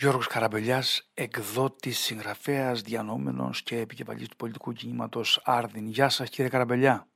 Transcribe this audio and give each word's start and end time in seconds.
Γιώργος 0.00 0.26
Καραμπελιάς, 0.26 1.10
εκδότης, 1.14 1.98
συγγραφέας, 1.98 2.80
διανόμενος 2.80 3.62
και 3.62 3.78
επικεφαλής 3.78 4.28
του 4.28 4.36
πολιτικού 4.36 4.72
κινήματος 4.72 5.42
Άρδιν. 5.44 5.86
Γεια 5.86 6.08
σας 6.08 6.28
κύριε 6.28 6.50
Καραμπελιά. 6.50 7.06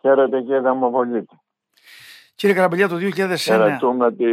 Χαίρετε 0.00 0.40
κύριε 0.40 0.60
Δαμοβολίτη. 0.60 1.40
Κύριε 2.34 2.54
Καραμπελιά, 2.54 2.88
το 2.88 2.96
2001... 2.96 3.36
Χαιρετούμε 3.36 4.12
τη 4.12 4.24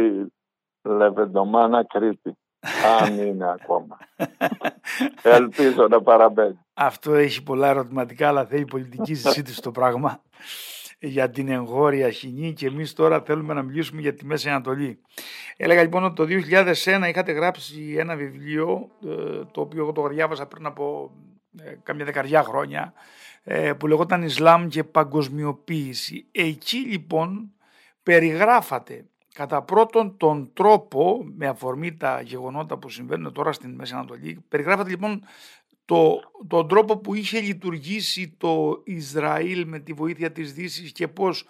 Λεβεντομάνα 0.82 1.84
Κρήτη. 1.84 2.36
Αν 3.00 3.18
είναι 3.18 3.50
ακόμα. 3.50 3.98
Ελπίζω 5.22 5.88
να 5.88 6.02
παραμένει. 6.02 6.58
Αυτό 6.74 7.14
έχει 7.14 7.42
πολλά 7.42 7.68
ερωτηματικά, 7.68 8.28
αλλά 8.28 8.44
θέλει 8.44 8.64
πολιτική 8.64 9.14
συζήτηση 9.14 9.62
το 9.62 9.70
πράγμα 9.70 10.22
για 10.98 11.30
την 11.30 11.48
εγχώρια 11.48 12.10
χινή 12.10 12.52
και 12.52 12.66
εμείς 12.66 12.92
τώρα 12.92 13.22
θέλουμε 13.22 13.54
να 13.54 13.62
μιλήσουμε 13.62 14.00
για 14.00 14.14
τη 14.14 14.24
Μέση 14.24 14.48
Ανατολή. 14.48 15.00
Έλεγα 15.56 15.82
λοιπόν 15.82 16.04
ότι 16.04 16.14
το 16.14 16.26
2001 16.84 17.08
είχατε 17.08 17.32
γράψει 17.32 17.94
ένα 17.98 18.16
βιβλίο 18.16 18.90
ε, 19.04 19.44
το 19.52 19.60
οποίο 19.60 19.82
εγώ 19.82 19.92
το 19.92 20.08
διάβασα 20.08 20.46
πριν 20.46 20.66
από 20.66 21.10
ε, 21.62 21.74
κάμια 21.82 22.04
δεκαριά 22.04 22.42
χρόνια 22.42 22.92
ε, 23.42 23.72
που 23.72 23.86
λεγόταν 23.86 24.22
Ισλάμ 24.22 24.66
και 24.66 24.84
Παγκοσμιοποίηση. 24.84 26.26
Εκεί 26.32 26.76
λοιπόν 26.76 27.52
περιγράφατε 28.02 29.04
κατά 29.34 29.62
πρώτον 29.62 30.16
τον 30.16 30.50
τρόπο 30.52 31.24
με 31.36 31.46
αφορμή 31.46 31.96
τα 31.96 32.20
γεγονότα 32.20 32.78
που 32.78 32.88
συμβαίνουν 32.88 33.32
τώρα 33.32 33.52
στην 33.52 33.74
Μέση 33.74 33.94
Ανατολή 33.94 34.44
περιγράφατε 34.48 34.90
λοιπόν 34.90 35.22
το, 35.86 36.20
τον 36.48 36.68
τρόπο 36.68 36.96
που 36.96 37.14
είχε 37.14 37.40
λειτουργήσει 37.40 38.34
το 38.38 38.80
Ισραήλ 38.84 39.66
με 39.66 39.78
τη 39.78 39.92
βοήθεια 39.92 40.32
της 40.32 40.52
Δύσης 40.52 40.92
και 40.92 41.08
πώς 41.08 41.44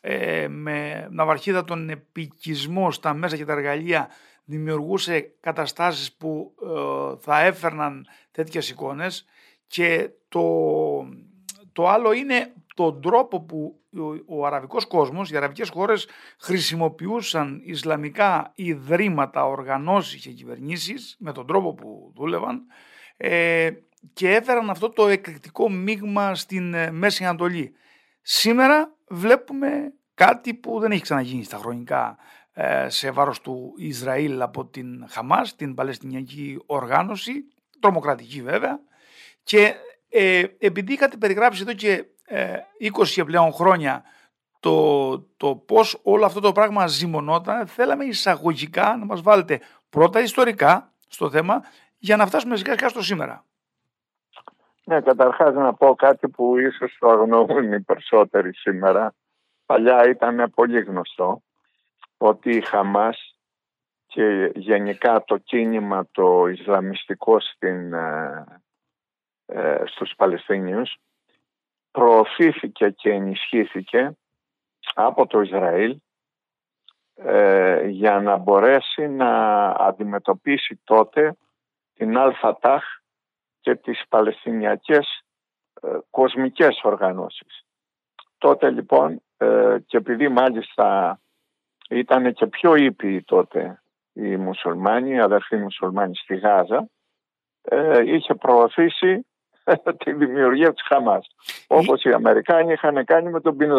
ε, 0.00 0.48
με 0.48 1.08
ναυαρχίδα 1.10 1.64
τον 1.64 1.90
επικισμό 1.90 2.90
στα 2.90 3.14
μέσα 3.14 3.36
και 3.36 3.44
τα 3.44 3.52
εργαλεία 3.52 4.08
δημιουργούσε 4.44 5.32
καταστάσεις 5.40 6.12
που 6.12 6.54
ε, 6.62 7.16
θα 7.20 7.40
έφερναν 7.40 8.06
τέτοιες 8.30 8.70
εικόνες. 8.70 9.24
Και 9.66 10.10
το, 10.28 10.42
το 11.72 11.88
άλλο 11.88 12.12
είναι 12.12 12.52
τον 12.74 13.00
τρόπο 13.00 13.40
που 13.40 13.80
ο, 14.26 14.38
ο 14.38 14.46
αραβικός 14.46 14.86
κόσμος, 14.86 15.30
οι 15.30 15.36
αραβικές 15.36 15.68
χώρες 15.68 16.06
χρησιμοποιούσαν 16.38 17.60
ισλαμικά 17.64 18.52
ιδρύματα, 18.54 19.46
οργανώσεις 19.46 20.22
και 20.22 20.30
κυβερνήσεις 20.30 21.16
με 21.18 21.32
τον 21.32 21.46
τρόπο 21.46 21.74
που 21.74 22.12
δούλευαν 22.16 22.62
ε, 23.20 23.70
και 24.12 24.34
έφεραν 24.34 24.70
αυτό 24.70 24.88
το 24.88 25.08
εκρηκτικό 25.08 25.70
μείγμα 25.70 26.34
στην 26.34 26.74
ε, 26.74 26.90
Μέση 26.90 27.24
Ανατολή. 27.24 27.72
Σήμερα 28.22 28.94
βλέπουμε 29.08 29.92
κάτι 30.14 30.54
που 30.54 30.78
δεν 30.78 30.90
έχει 30.90 31.02
ξαναγίνει 31.02 31.44
στα 31.44 31.56
χρονικά 31.56 32.16
ε, 32.52 32.88
σε 32.88 33.10
βάρος 33.10 33.40
του 33.40 33.74
Ισραήλ 33.76 34.42
από 34.42 34.66
την 34.66 35.04
Χαμάς, 35.08 35.56
την 35.56 35.74
Παλαιστινιακή 35.74 36.62
Οργάνωση, 36.66 37.32
τρομοκρατική 37.80 38.42
βέβαια, 38.42 38.80
και 39.42 39.74
ε, 40.08 40.44
επειδή 40.58 40.92
είχατε 40.92 41.16
περιγράψει 41.16 41.62
εδώ 41.62 41.72
και 41.72 42.04
ε, 42.24 42.56
20 43.16 43.22
πλέον 43.24 43.52
χρόνια 43.52 44.04
το, 44.60 45.18
το 45.18 45.56
πώς 45.56 46.00
όλο 46.02 46.24
αυτό 46.24 46.40
το 46.40 46.52
πράγμα 46.52 46.86
ζυμωνόταν, 46.86 47.66
θέλαμε 47.66 48.04
εισαγωγικά 48.04 48.96
να 48.96 49.04
μας 49.04 49.20
βάλετε 49.22 49.60
πρώτα 49.90 50.20
ιστορικά 50.20 50.92
στο 51.08 51.30
θέμα 51.30 51.62
για 51.98 52.16
να 52.16 52.26
φτάσουμε 52.26 52.56
σιγά 52.56 52.72
σιγά 52.72 52.88
στο 52.88 53.02
σήμερα. 53.02 53.44
Ναι, 54.84 55.00
καταρχάς 55.00 55.54
να 55.54 55.74
πω 55.74 55.94
κάτι 55.94 56.28
που 56.28 56.58
ίσως 56.58 56.96
το 56.98 57.08
αγνοούν 57.08 57.72
οι 57.72 57.80
περισσότεροι 57.80 58.54
σήμερα. 58.54 59.14
Παλιά 59.66 60.08
ήταν 60.08 60.52
πολύ 60.54 60.80
γνωστό 60.80 61.42
ότι 62.16 62.50
η 62.50 62.60
Χαμάς 62.60 63.38
και 64.06 64.52
γενικά 64.54 65.24
το 65.24 65.36
κίνημα 65.36 66.08
το 66.10 66.46
Ισλαμιστικό 66.46 67.40
στην, 67.40 67.92
ε, 67.92 68.44
ε, 69.46 69.82
στους 69.86 70.14
Παλαιστίνιους 70.16 70.96
προωθήθηκε 71.90 72.90
και 72.90 73.10
ενισχύθηκε 73.10 74.16
από 74.94 75.26
το 75.26 75.40
Ισραήλ 75.40 75.98
ε, 77.14 77.86
για 77.86 78.20
να 78.20 78.36
μπορέσει 78.36 79.08
να 79.08 79.66
αντιμετωπίσει 79.68 80.80
τότε 80.84 81.36
την 81.98 82.16
ΑΛΦΑΤΑΧ 82.16 82.84
και 83.60 83.74
τις 83.74 84.04
Παλαιστινιακές 84.08 85.22
ε, 85.82 85.88
κοσμικές 86.10 86.80
οργανώσεις. 86.82 87.64
Τότε 88.38 88.70
λοιπόν 88.70 89.22
ε, 89.36 89.76
και 89.86 89.96
επειδή 89.96 90.28
μάλιστα 90.28 91.20
ήταν 91.88 92.32
και 92.32 92.46
πιο 92.46 92.74
ήπιοι 92.74 93.22
τότε 93.22 93.82
οι 94.12 94.36
μουσουλμάνοι, 94.36 95.10
οι 95.10 95.20
αδερφοί 95.20 95.56
μουσουλμάνοι 95.56 96.16
στη 96.16 96.36
Γάζα, 96.36 96.88
ε, 97.62 98.14
είχε 98.14 98.34
προωθήσει 98.34 99.26
τη 100.04 100.12
δημιουργία 100.12 100.72
της 100.72 100.82
Χαμάς. 100.86 101.26
Όπως 101.66 102.02
οι 102.02 102.12
Αμερικάνοι 102.12 102.72
είχαν 102.72 103.04
κάνει 103.04 103.30
με 103.30 103.40
τον 103.40 103.54
Μπιν 103.54 103.70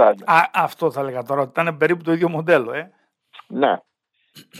Αυτό 0.53 0.91
θα 0.91 0.99
έλεγα 0.99 1.23
τώρα, 1.23 1.41
ότι 1.41 1.61
ήταν 1.61 1.77
περίπου 1.77 2.03
το 2.03 2.11
ίδιο 2.11 2.29
μοντέλο, 2.29 2.73
ε. 2.73 2.91
Ναι, 3.47 3.77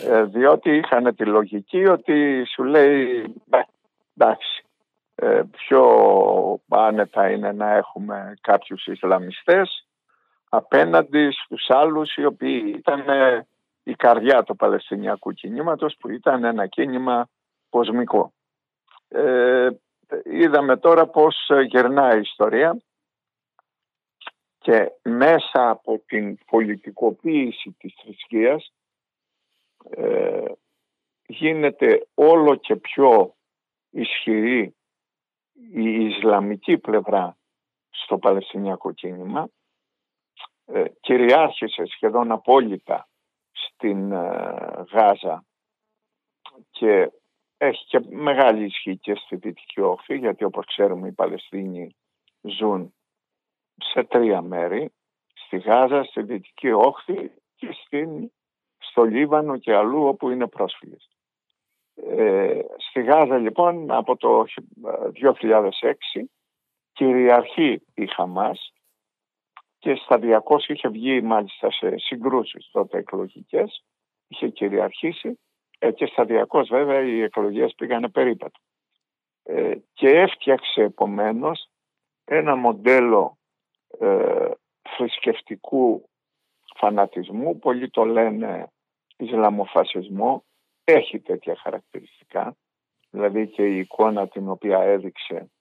ε, 0.03 0.23
διότι 0.23 0.75
είχαν 0.75 1.15
τη 1.15 1.25
λογική 1.25 1.85
ότι 1.85 2.45
σου 2.53 2.63
λέει 2.63 3.33
εντάξει 4.17 4.63
ε, 5.15 5.41
πιο 5.51 5.83
άνετα 6.69 7.29
είναι 7.29 7.51
να 7.51 7.75
έχουμε 7.75 8.33
κάποιους 8.41 8.87
Ισλαμιστές 8.87 9.87
απέναντι 10.49 11.31
στους 11.31 11.69
άλλους 11.69 12.15
οι 12.15 12.25
οποίοι 12.25 12.73
ήταν 12.77 13.03
η 13.83 13.95
καρδιά 13.95 14.43
του 14.43 14.55
Παλαιστινιακού 14.55 15.31
κινήματος 15.31 15.95
που 15.99 16.09
ήταν 16.09 16.43
ένα 16.43 16.67
κίνημα 16.67 17.29
κοσμικό. 17.69 18.33
Ε, 19.07 19.69
είδαμε 20.23 20.77
τώρα 20.77 21.07
πώς 21.07 21.49
γερνάει 21.67 22.17
η 22.17 22.21
ιστορία 22.21 22.77
και 24.59 24.91
μέσα 25.01 25.69
από 25.69 26.01
την 26.05 26.37
πολιτικοποίηση 26.45 27.75
της 27.79 27.93
θρησκείας 28.03 28.73
ε, 29.89 30.45
γίνεται 31.27 32.07
όλο 32.13 32.55
και 32.55 32.75
πιο 32.75 33.35
ισχυρή 33.89 34.75
η 35.73 36.05
Ισλαμική 36.05 36.77
πλευρά 36.77 37.37
στο 37.89 38.17
Παλαιστινιακό 38.17 38.91
κίνημα. 38.91 39.49
Ε, 40.65 40.83
κυριάρχησε 40.99 41.85
σχεδόν 41.85 42.31
απόλυτα 42.31 43.07
στην 43.51 44.11
ε, 44.11 44.85
Γάζα 44.91 45.45
και 46.69 47.11
έχει 47.57 47.85
και 47.85 47.99
μεγάλη 48.09 48.65
ισχύ 48.65 48.97
και 48.97 49.15
στη 49.15 49.35
Δυτική 49.35 49.81
Όχθη 49.81 50.17
γιατί 50.17 50.43
όπως 50.43 50.65
ξέρουμε 50.65 51.07
οι 51.07 51.11
Παλαιστίνοι 51.11 51.95
ζουν 52.41 52.93
σε 53.75 54.03
τρία 54.03 54.41
μέρη 54.41 54.91
στη 55.33 55.57
Γάζα, 55.57 56.03
στη 56.03 56.21
Δυτική 56.21 56.71
Όχθη 56.71 57.31
και 57.55 57.71
στην 57.85 58.31
στο 58.89 59.03
Λίβανο 59.03 59.57
και 59.57 59.73
αλλού 59.73 60.07
όπου 60.07 60.29
είναι 60.29 60.47
πρόσφυγες. 60.47 61.09
Ε, 61.95 62.59
στη 62.89 63.01
Γάζα 63.01 63.37
λοιπόν 63.37 63.91
από 63.91 64.17
το 64.17 64.45
2006 65.21 66.23
κυριαρχεί 66.93 67.81
η 67.93 68.07
Χαμάς 68.07 68.73
και 69.79 69.95
στα 69.95 70.19
200 70.21 70.29
είχε 70.67 70.87
βγει 70.87 71.21
μάλιστα 71.21 71.71
σε 71.71 71.97
συγκρούσεις 71.97 72.69
τότε 72.71 72.97
εκλογικές, 72.97 73.83
είχε 74.27 74.47
κυριαρχήσει 74.47 75.39
ε, 75.79 75.91
και 75.91 76.05
στα 76.05 76.25
200 76.49 76.63
βέβαια 76.69 77.01
οι 77.01 77.21
εκλογές 77.21 77.73
πήγανε 77.75 78.09
περίπατο. 78.09 78.59
Ε, 79.43 79.75
και 79.93 80.09
έφτιαξε 80.09 80.81
επομένως 80.81 81.69
ένα 82.25 82.55
μοντέλο 82.55 83.37
ε, 83.99 84.51
θρησκευτικού 84.95 86.09
φανατισμού, 86.75 87.59
πολλοί 87.59 87.89
το 87.89 88.05
λένε 88.05 88.71
Ισλαμοφασισμό, 89.19 90.45
έχει 90.83 91.19
τέτοια 91.19 91.55
χαρακτηριστικά. 91.55 92.57
Δηλαδή 93.09 93.47
και 93.47 93.65
η 93.65 93.79
εικόνα 93.79 94.27
την 94.27 94.49
οποία 94.49 94.79
έδειξε 94.79 95.51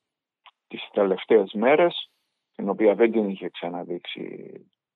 τις 0.66 0.88
τελευταίες 0.92 1.52
μέρες, 1.52 2.10
την 2.54 2.68
οποία 2.68 2.94
δεν 2.94 3.12
την 3.12 3.28
είχε 3.28 3.48
ξαναδείξει 3.48 4.52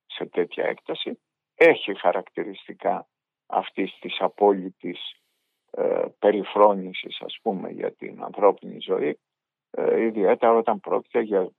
σε 0.07 0.27
τέτοια 0.27 0.65
έκταση, 0.65 1.21
έχει 1.55 1.99
χαρακτηριστικά 1.99 3.09
αυτής 3.47 3.99
της 4.01 4.21
απόλυτης 4.21 5.13
ε, 5.71 6.05
περιφρόνησης 6.19 7.21
ας 7.21 7.39
πούμε 7.43 7.71
για 7.71 7.93
την 7.93 8.23
ανθρώπινη 8.23 8.79
ζωή, 8.81 9.19
ε, 9.71 10.01
ιδιαίτερα 10.01 10.53
όταν 10.53 10.81
πρόκειται 10.81 11.21
για 11.21 11.51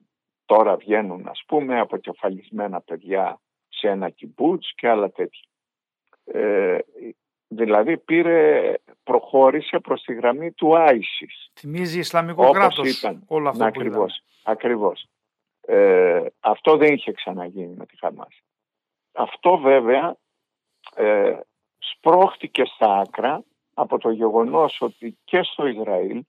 τώρα 0.46 0.76
βγαίνουν 0.76 1.28
ας 1.28 1.44
πούμε 1.48 1.80
αποκεφαλισμένα 1.80 2.82
παιδιά 2.82 3.42
σε 3.68 3.90
ένα 3.90 4.10
κυμπούτς 4.10 4.74
και 4.76 4.90
άλλα 4.90 5.12
τέτοια. 5.12 5.48
Ε, 6.26 6.78
δηλαδή 7.48 7.98
πήρε, 7.98 8.74
προχώρησε 9.04 9.80
προς 9.80 10.02
τη 10.02 10.14
γραμμή 10.14 10.52
του 10.52 10.78
Άισις. 10.78 11.52
Θυμίζει 11.60 12.00
Ισλαμικό 12.00 12.52
κράτος 12.52 12.98
ήταν. 12.98 13.24
όλο 13.28 13.50
αυτό 13.50 13.64
ναι, 13.64 13.72
που 13.72 13.80
ακριβώς, 13.80 14.24
ακριβώς. 14.44 15.08
Ε, 15.62 16.26
αυτό 16.40 16.78
δεν 16.78 16.94
είχε 16.94 17.12
ξαναγίνει 17.12 17.76
με 17.76 17.86
τη 17.86 17.98
Χαμάς. 17.98 18.42
Αυτό 19.12 19.58
βέβαια 19.58 20.18
ε, 20.96 21.40
σπρώχτηκε 21.78 22.66
στα 22.66 22.98
άκρα 22.98 23.44
από 23.74 23.98
το 23.98 24.10
γεγονός 24.10 24.82
ότι 24.82 25.18
και 25.24 25.44
στο 25.44 25.66
Ισραήλ 25.68 26.24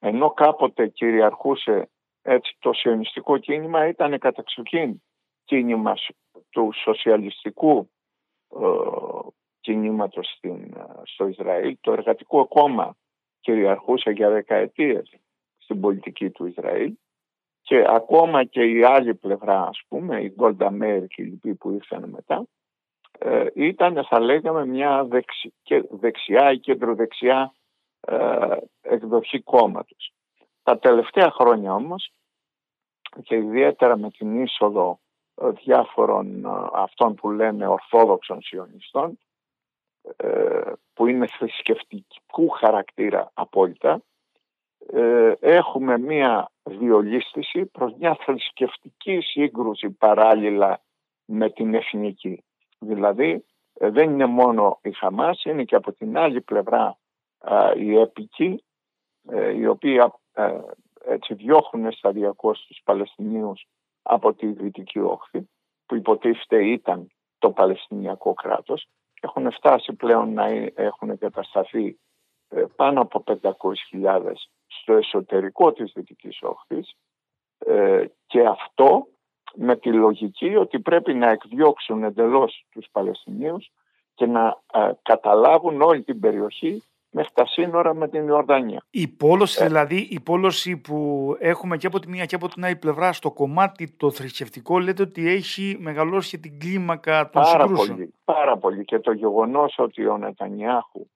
ενώ 0.00 0.30
κάποτε 0.30 0.88
κυριαρχούσε 0.88 1.90
έτσι 2.22 2.56
το 2.58 2.72
σιωνιστικό 2.72 3.38
κίνημα 3.38 3.86
ήταν 3.86 4.18
κατεξοχήν 4.18 5.02
κίνημα 5.44 5.94
του 6.50 6.70
σοσιαλιστικού 6.82 7.78
ε, 7.78 7.99
κινήματος 9.60 10.34
στην, 10.36 10.76
στο 11.02 11.26
Ισραήλ. 11.26 11.76
Το 11.80 11.92
εργατικό 11.92 12.46
κόμμα 12.46 12.96
κυριαρχούσε 13.40 14.10
για 14.10 14.30
δεκαετίες 14.30 15.14
στην 15.58 15.80
πολιτική 15.80 16.30
του 16.30 16.46
Ισραήλ 16.46 16.94
και 17.62 17.84
ακόμα 17.88 18.44
και 18.44 18.62
η 18.62 18.84
άλλη 18.84 19.14
πλευρά 19.14 19.62
ας 19.62 19.80
πούμε, 19.88 20.22
η 20.22 20.32
Γκόλτα 20.34 20.70
Μέρ 20.70 21.06
και 21.06 21.22
οι 21.22 21.24
λοιποί 21.24 21.54
που 21.54 21.70
ήρθαν 21.70 22.08
μετά 22.08 22.46
ε, 23.18 23.46
ήταν 23.54 24.04
θα 24.04 24.20
λέγαμε 24.20 24.66
μια 24.66 25.08
δεξιά 25.90 26.52
ή 26.52 26.58
κεντροδεξιά 26.58 27.54
ε, 28.00 28.56
εκδοχή 28.80 29.40
κόμματος. 29.42 30.12
Τα 30.62 30.78
τελευταία 30.78 31.30
χρόνια 31.30 31.74
όμως 31.74 32.12
και 33.22 33.36
ιδιαίτερα 33.36 33.98
με 33.98 34.10
την 34.10 34.42
είσοδο 34.42 34.90
ε, 34.90 35.09
διάφορων 35.34 36.46
αυτών 36.74 37.14
που 37.14 37.30
λένε 37.30 37.66
ορθόδοξων 37.66 38.42
σιωνιστών 38.42 39.18
που 40.94 41.06
είναι 41.06 41.26
θρησκευτικού 41.26 42.48
χαρακτήρα 42.48 43.30
απόλυτα 43.34 44.02
έχουμε 45.40 45.98
μία 45.98 46.50
διολίστηση 46.62 47.66
προς 47.66 47.94
μια 47.98 48.18
θρησκευτική 48.24 49.20
σύγκρουση 49.20 49.90
παράλληλα 49.90 50.80
με 51.24 51.50
την 51.50 51.74
εθνική. 51.74 52.44
Δηλαδή 52.78 53.44
ε, 53.74 53.90
δεν 53.90 54.10
είναι 54.10 54.26
μόνο 54.26 54.78
η 54.82 54.92
Χαμάς, 54.92 55.44
είναι 55.44 55.64
και 55.64 55.74
από 55.74 55.92
την 55.92 56.18
άλλη 56.18 56.40
πλευρά 56.40 56.96
οι 57.76 57.96
έπικοι, 57.96 58.64
ε, 59.28 59.50
οι 59.50 59.66
οποίοι 59.66 59.98
έτσι 61.04 61.34
διώχνουν 61.34 61.92
σταδιακώς 61.92 62.64
τους 62.68 62.80
Παλαιστινίους 62.84 63.66
από 64.10 64.34
τη 64.34 64.46
Δυτική 64.46 64.98
Όχθη, 64.98 65.48
που 65.86 65.94
υποτίθεται 65.94 66.64
ήταν 66.64 67.08
το 67.38 67.50
Παλαιστινιακό 67.50 68.34
κράτος. 68.34 68.86
Έχουν 69.20 69.52
φτάσει 69.52 69.92
πλέον 69.92 70.32
να 70.32 70.46
έχουν 70.74 71.18
κατασταθεί 71.18 71.98
ε, 72.48 72.64
πάνω 72.76 73.00
από 73.00 73.24
500.000 73.26 74.32
στο 74.66 74.92
εσωτερικό 74.92 75.72
της 75.72 75.92
Δυτικής 75.94 76.42
Όχθης 76.42 76.94
και 78.26 78.46
αυτό 78.46 79.06
με 79.54 79.76
τη 79.76 79.92
λογική 79.92 80.56
ότι 80.56 80.80
πρέπει 80.80 81.14
να 81.14 81.30
εκδιώξουν 81.30 82.04
εντελώς 82.04 82.66
τους 82.70 82.86
Παλαιστινίους 82.92 83.70
και 84.14 84.26
να 84.26 84.62
ε, 84.72 84.90
καταλάβουν 85.02 85.82
όλη 85.82 86.02
την 86.02 86.20
περιοχή 86.20 86.82
μέχρι 87.10 87.30
τα 87.34 87.46
σύνορα 87.46 87.94
με 87.94 88.08
την 88.08 88.28
Ιορδανία. 88.28 88.82
Η 88.90 89.08
πόλωση, 89.08 89.62
ε. 89.62 89.66
δηλαδή, 89.66 89.96
η 90.10 90.20
πόλωση 90.20 90.76
που 90.76 91.36
έχουμε 91.38 91.76
και 91.76 91.86
από 91.86 91.98
τη 91.98 92.08
μία 92.08 92.24
και 92.24 92.34
από 92.34 92.48
την 92.48 92.64
άλλη 92.64 92.76
πλευρά 92.76 93.12
στο 93.12 93.30
κομμάτι 93.30 93.90
το 93.96 94.10
θρησκευτικό, 94.10 94.78
λέτε 94.78 95.02
ότι 95.02 95.28
έχει 95.28 95.76
μεγαλώσει 95.80 96.38
την 96.38 96.58
κλίμακα 96.58 97.30
των 97.30 97.42
πάρα 97.42 97.46
συγκρούσεων. 97.46 97.96
Πολύ, 97.96 98.14
πάρα 98.24 98.56
πολύ. 98.56 98.84
Και 98.84 98.98
το 98.98 99.12
γεγονός 99.12 99.74
ότι 99.78 100.06
ο 100.06 100.18
Νετανιάχου, 100.18 101.06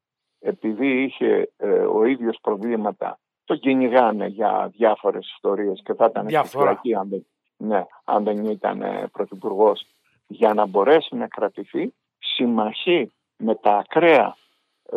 επειδή 0.40 1.02
είχε 1.02 1.52
ε, 1.56 1.68
ο 1.68 2.04
ίδιος 2.04 2.38
προβλήματα, 2.42 3.18
το 3.44 3.56
κυνηγάνε 3.56 4.26
για 4.26 4.70
διάφορες 4.76 5.26
ιστορίες 5.34 5.80
και 5.84 5.94
θα 5.94 6.04
ήταν 6.10 6.46
φυλακή 6.46 6.94
αν 6.94 7.08
δεν 7.08 7.26
ναι, 7.56 7.84
αν 8.04 8.24
δεν 8.24 8.44
ήταν 8.44 8.82
ε, 8.82 9.08
πρωθυπουργός, 9.12 9.86
για 10.26 10.54
να 10.54 10.66
μπορέσει 10.66 11.16
να 11.16 11.28
κρατηθεί 11.28 11.94
συμμαχεί 12.18 13.12
με 13.36 13.54
τα 13.54 13.76
ακραία 13.76 14.26
ε, 14.26 14.43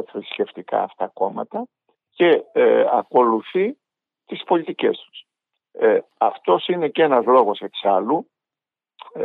θρησκευτικά 0.04 0.84
αυτά 0.84 1.08
κόμματα 1.08 1.68
και 2.10 2.44
ε, 2.52 2.86
ακολουθεί 2.92 3.78
τις 4.26 4.44
πολιτικές 4.44 4.98
τους. 4.98 5.26
Ε, 5.72 6.00
αυτός 6.18 6.68
είναι 6.68 6.90
και 6.90 7.04
ένας 7.04 7.26
λόγος 7.26 7.60
εξάλλου, 7.60 8.30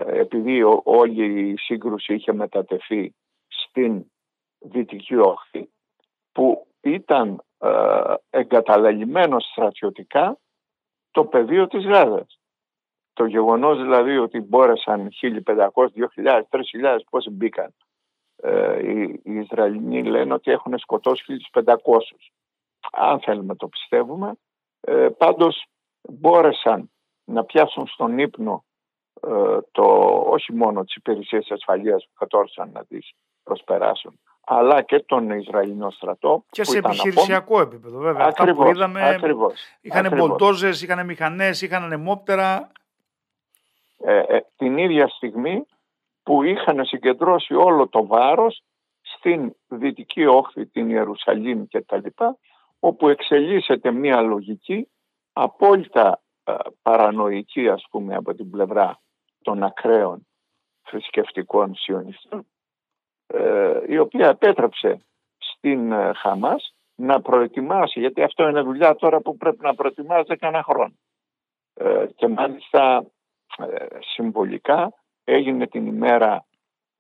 επειδή 0.07 0.63
όλη 0.85 1.51
η 1.51 1.57
σύγκρουση 1.57 2.15
είχε 2.15 2.33
μετατεθεί 2.33 3.15
στην 3.49 4.05
Δυτική 4.59 5.17
Όχθη, 5.17 5.71
που 6.33 6.67
ήταν 6.81 7.43
ε, 7.59 8.15
εγκαταλελειμμένο 8.31 9.41
στρατιωτικά 9.41 10.39
το 11.11 11.25
πεδίο 11.25 11.67
της 11.67 11.85
Γάζας. 11.85 12.41
Το 13.13 13.25
γεγονός 13.25 13.83
δηλαδή 13.83 14.19
ότι 14.19 14.41
μπόρεσαν 14.41 15.09
1.500, 15.23 15.69
2.000, 16.17 16.43
3.000 16.51 16.99
πόσοι 17.11 17.31
μπήκαν. 17.31 17.75
Ε, 18.45 18.91
οι, 18.91 19.21
οι 19.25 19.35
Ισραηλινοί 19.35 20.03
λένε 20.03 20.35
ότι 20.35 20.51
έχουν 20.51 20.79
σκοτώσει 20.79 21.37
1.500. 21.53 21.75
Αν 22.93 23.21
θέλουμε 23.21 23.55
το 23.55 23.69
πιστεύουμε. 23.69 24.35
Ε, 24.81 25.09
πάντως 25.19 25.65
μπόρεσαν 26.03 26.91
να 27.25 27.45
πιάσουν 27.45 27.87
στον 27.87 28.19
ύπνο 28.19 28.65
ε, 29.23 29.59
το, 29.71 29.85
όχι 30.27 30.53
μόνο 30.53 30.85
τις 30.85 30.95
υπηρεσίες 30.95 31.51
ασφαλείας 31.51 32.05
που 32.05 32.13
κατόρθωσαν 32.19 32.71
να 32.73 32.85
τις 32.85 33.13
προσπεράσουν 33.43 34.21
αλλά 34.47 34.83
και 34.83 34.99
τον 34.99 35.31
Ισραηλινό 35.31 35.91
στρατό. 35.91 36.45
Και 36.51 36.65
σε 36.65 36.79
επιχειρησιακό 36.79 37.61
επίπεδο 37.61 37.99
βέβαια. 37.99 38.27
Ακριβώς, 38.27 38.59
Αυτά 38.59 38.65
που 38.65 38.77
είδαμε 38.77 39.09
ακριβώς, 39.09 39.55
είχαν 39.81 40.13
μπολτόζες, 40.17 40.83
είχαν 40.83 41.07
μηχανές, 41.07 41.63
είχαν 41.63 41.83
ανεμόπτερα. 41.83 42.71
Ε, 44.05 44.19
ε, 44.19 44.47
την 44.57 44.79
ίδια 44.79 45.09
στιγμή 45.09 45.67
που 46.23 46.43
είχαν 46.43 46.85
συγκεντρώσει 46.85 47.55
όλο 47.55 47.89
το 47.89 48.07
βάρος 48.07 48.63
στην 49.01 49.55
δυτική 49.69 50.27
όχθη, 50.27 50.67
την 50.67 50.91
Ιερουσαλήμ 50.91 51.65
και 51.67 51.81
τα 51.81 51.97
λοιπά, 51.97 52.39
όπου 52.79 53.09
εξελίσσεται 53.09 53.91
μια 53.91 54.21
λογική 54.21 54.89
απόλυτα 55.33 56.23
ε, 56.45 56.55
παρανοϊκή 56.83 57.69
ας 57.69 57.87
πούμε 57.91 58.15
από 58.15 58.35
την 58.35 58.51
πλευρά 58.51 59.01
των 59.43 59.63
ακραίων 59.63 60.27
θρησκευτικών 60.83 61.75
σιωνιστών 61.75 62.47
η 63.87 63.99
οποία 63.99 64.29
επέτρεψε 64.29 65.07
στην 65.39 65.93
Χαμάς 66.15 66.75
να 66.95 67.21
προετοιμάσει, 67.21 68.01
γιατί 68.01 68.23
αυτό 68.23 68.49
είναι 68.49 68.61
δουλειά 68.61 68.95
τώρα 68.95 69.21
που 69.21 69.37
πρέπει 69.37 69.65
να 69.65 69.75
προετοιμάζεται 69.75 70.37
κανένα 70.37 70.63
χρόνο. 70.63 70.95
και 72.15 72.29
μάλιστα 72.29 73.07
ε, 73.59 73.87
συμβολικά 74.01 74.93
έγινε 75.25 75.67
την 75.67 75.87
ημέρα 75.87 76.47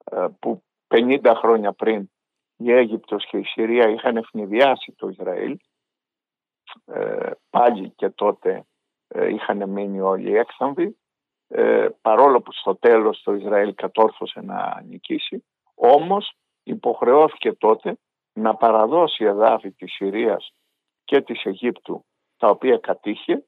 ε, 0.04 0.26
που 0.38 0.62
50 0.88 1.32
χρόνια 1.36 1.72
πριν 1.72 2.10
η 2.56 2.72
Αίγυπτος 2.72 3.26
και 3.26 3.36
η 3.36 3.44
Συρία 3.44 3.88
είχαν 3.88 4.16
ευνηδιάσει 4.16 4.92
το 4.92 5.08
Ισραήλ. 5.08 5.56
Ε, 6.84 7.30
πάλι 7.50 7.90
και 7.90 8.10
τότε 8.10 8.64
είχαν 9.30 9.68
μείνει 9.68 10.00
όλοι 10.00 10.36
έξαμβοι 10.36 10.96
παρόλο 12.00 12.40
που 12.40 12.52
στο 12.52 12.76
τέλος 12.76 13.22
το 13.22 13.34
Ισραήλ 13.34 13.74
κατόρθωσε 13.74 14.40
να 14.40 14.82
νικήσει 14.82 15.44
όμως 15.74 16.36
υποχρεώθηκε 16.62 17.52
τότε 17.52 17.98
να 18.32 18.54
παραδώσει 18.54 19.24
εδάφη 19.24 19.70
της 19.72 19.92
Συρίας 19.92 20.52
και 21.04 21.20
της 21.20 21.44
Αιγύπτου 21.44 22.04
τα 22.36 22.48
οποία 22.48 22.78
κατήχε 22.78 23.44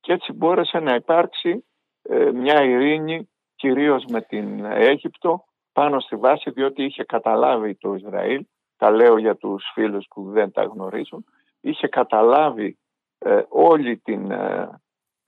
και 0.00 0.12
έτσι 0.12 0.32
μπόρεσε 0.32 0.78
να 0.78 0.94
υπάρξει 0.94 1.64
ε, 2.02 2.30
μια 2.30 2.62
ειρήνη 2.62 3.30
κυρίως 3.56 4.04
με 4.04 4.20
την 4.20 4.64
Αίγυπτο 4.64 5.44
πάνω 5.72 6.00
στη 6.00 6.16
βάση 6.16 6.50
διότι 6.50 6.84
είχε 6.84 7.04
καταλάβει 7.04 7.74
το 7.74 7.94
Ισραήλ, 7.94 8.44
τα 8.76 8.90
λέω 8.90 9.18
για 9.18 9.36
τους 9.36 9.70
φίλους 9.74 10.06
που 10.10 10.30
δεν 10.30 10.52
τα 10.52 10.62
γνωρίζουν, 10.62 11.24
είχε 11.60 11.88
καταλάβει 11.88 12.78
ε, 13.18 13.42
όλη 13.48 13.96
την, 13.98 14.30
ε, 14.30 14.80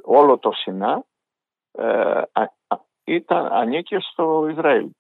όλο 0.02 0.38
το 0.38 0.52
Σινά 0.52 1.04
ήταν, 3.04 3.52
ανήκε 3.52 3.98
στο 4.00 4.48
Ισραήλ. 4.50 4.90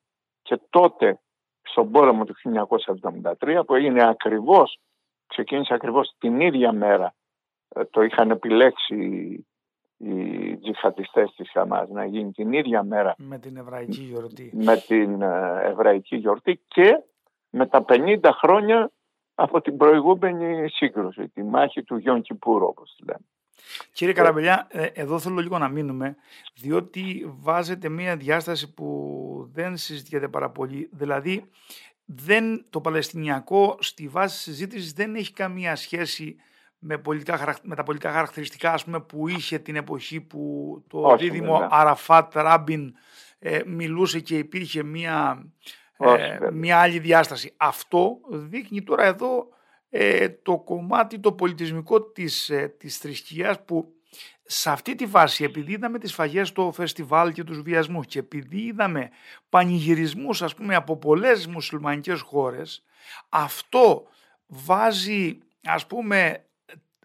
Και 0.42 0.60
τότε 0.70 1.20
στον 1.62 1.90
πόλεμο 1.90 2.24
του 2.24 2.34
1973 3.40 3.62
που 3.66 3.74
έγινε 3.74 4.08
ακριβώς, 4.08 4.78
ξεκίνησε 5.26 5.74
ακριβώς 5.74 6.14
την 6.18 6.40
ίδια 6.40 6.72
μέρα, 6.72 7.14
το 7.90 8.02
είχαν 8.02 8.30
επιλέξει 8.30 9.46
οι 9.98 10.56
τζιχατιστές 10.56 11.34
της 11.36 11.50
Χαμάς 11.50 11.88
να 11.88 12.04
γίνει 12.04 12.32
την 12.32 12.52
ίδια 12.52 12.82
μέρα 12.82 13.14
με 13.18 13.38
την 13.38 13.56
Εβραϊκή 13.56 14.02
γιορτή 14.02 14.50
με 14.54 14.76
την 14.76 15.22
ε, 15.22 15.60
Εβραϊκή 15.64 16.16
γιορτή 16.16 16.60
και 16.68 17.02
με 17.50 17.66
τα 17.66 17.84
50 17.88 18.18
χρόνια 18.32 18.90
από 19.34 19.60
την 19.60 19.76
προηγούμενη 19.76 20.68
σύγκρουση, 20.68 21.28
τη 21.28 21.42
μάχη 21.42 21.82
του 21.82 21.96
Γιον 21.96 22.22
Κιπούρου 22.22 22.66
όπως 22.66 22.94
τη 22.96 23.04
λέμε. 23.04 23.24
Κύριε 23.92 24.14
Καραμπελιά, 24.14 24.66
ε, 24.70 24.84
εδώ 24.84 25.18
θέλω 25.18 25.40
λίγο 25.40 25.58
να 25.58 25.68
μείνουμε, 25.68 26.16
διότι 26.54 27.32
βάζετε 27.38 27.88
μία 27.88 28.16
διάσταση 28.16 28.74
που 28.74 29.50
δεν 29.52 29.76
συζητιέται 29.76 30.28
πάρα 30.28 30.50
πολύ. 30.50 30.88
Δηλαδή, 30.92 31.50
δεν, 32.04 32.64
το 32.70 32.80
Παλαιστινιακό 32.80 33.76
στη 33.80 34.08
βάση 34.08 34.38
συζήτησης 34.38 34.92
δεν 34.92 35.14
έχει 35.14 35.32
καμία 35.32 35.76
σχέση 35.76 36.36
με, 36.78 36.98
πολιτικά, 36.98 37.56
με 37.62 37.74
τα 37.74 37.82
πολιτικά 37.82 38.12
χαρακτηριστικά 38.12 38.72
ας 38.72 38.84
πούμε, 38.84 39.00
που 39.00 39.28
είχε 39.28 39.58
την 39.58 39.76
εποχή 39.76 40.20
που 40.20 40.84
το 40.88 41.00
Όχι, 41.00 41.24
δίδυμο 41.24 41.66
Αραφάτ 41.70 42.34
Ράμπιν 42.34 42.94
ε, 43.38 43.60
μιλούσε 43.66 44.20
και 44.20 44.38
υπήρχε 44.38 44.82
μια, 44.82 45.46
ε, 45.98 46.38
μια 46.52 46.80
άλλη 46.80 46.98
διάσταση. 46.98 47.54
Αυτό 47.56 48.18
δείχνει 48.30 48.82
τώρα 48.82 49.04
εδώ 49.04 49.48
ε, 49.90 50.28
το 50.28 50.58
κομμάτι 50.58 51.18
το 51.18 51.32
πολιτισμικό 51.32 52.02
της, 52.02 52.50
ε, 52.50 52.74
της 52.78 52.98
θρησκείας 52.98 53.64
που 53.64 53.92
σε 54.50 54.70
αυτή 54.70 54.94
τη 54.94 55.06
βάση 55.06 55.44
επειδή 55.44 55.72
είδαμε 55.72 55.98
τις 55.98 56.14
φαγές 56.14 56.48
στο 56.48 56.72
φεστιβάλ 56.74 57.32
και 57.32 57.44
τους 57.44 57.62
βιασμούς 57.62 58.06
και 58.06 58.18
επειδή 58.18 58.60
είδαμε 58.60 59.10
πανηγυρισμούς 59.48 60.42
ας 60.42 60.54
πούμε 60.54 60.74
από 60.74 60.96
πολλές 60.96 61.46
μουσουλμανικές 61.46 62.20
χώρες 62.20 62.84
αυτό 63.28 64.02
βάζει 64.46 65.38
ας 65.64 65.86
πούμε 65.86 66.47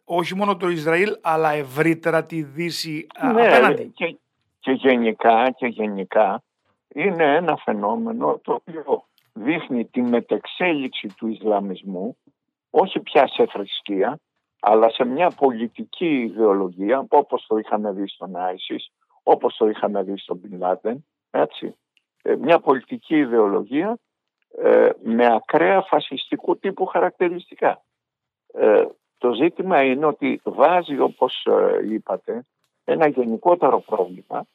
όχι 0.03 0.36
μόνο 0.36 0.57
το 0.57 0.69
Ισραήλ 0.69 1.17
αλλά 1.22 1.51
ευρύτερα 1.51 2.25
τη 2.25 2.41
Δύση 2.43 3.07
ναι, 3.22 3.48
απέναντι. 3.48 3.91
Και, 3.95 4.17
και 4.60 4.72
γενικά 4.72 5.51
και 5.51 5.67
γενικά 5.67 6.43
είναι 6.88 7.36
ένα 7.36 7.57
φαινόμενο 7.57 8.39
το 8.43 8.53
οποίο 8.53 9.05
δείχνει 9.33 9.86
τη 9.86 10.01
μετεξέλιξη 10.01 11.07
του 11.17 11.27
Ισλαμισμού 11.27 12.17
όχι 12.69 13.00
πια 13.00 13.27
σε 13.27 13.45
θρησκεία 13.45 14.19
αλλά 14.65 14.89
σε 14.89 15.05
μια 15.05 15.29
πολιτική 15.29 16.22
ιδεολογία 16.22 17.05
όπως 17.10 17.45
το 17.48 17.57
είχαμε 17.57 17.91
δει 17.91 18.07
στον 18.07 18.36
Άισις, 18.36 18.91
όπως 19.24 19.55
το 19.57 19.67
είχαμε 19.67 20.03
δει 20.03 20.17
στον 20.17 20.38
Μπιν 20.38 20.57
Λάντεν, 20.57 21.05
έτσι. 21.31 21.75
Ε, 22.22 22.36
μια 22.36 22.60
πολιτική 22.60 23.15
ιδεολογία 23.15 23.98
ε, 24.57 24.89
με 25.03 25.33
ακραία 25.33 25.81
φασιστικού 25.81 26.57
τύπου 26.57 26.86
χαρακτηριστικά. 26.86 27.83
Ε, 28.53 28.86
το 29.23 29.33
ζήτημα 29.33 29.83
είναι 29.83 30.05
ότι 30.05 30.41
βάζει 30.43 30.99
όπως 30.99 31.47
είπατε 31.89 32.45
ένα 32.83 33.07
γενικότερο 33.07 33.79
πρόβλημα 33.79 34.45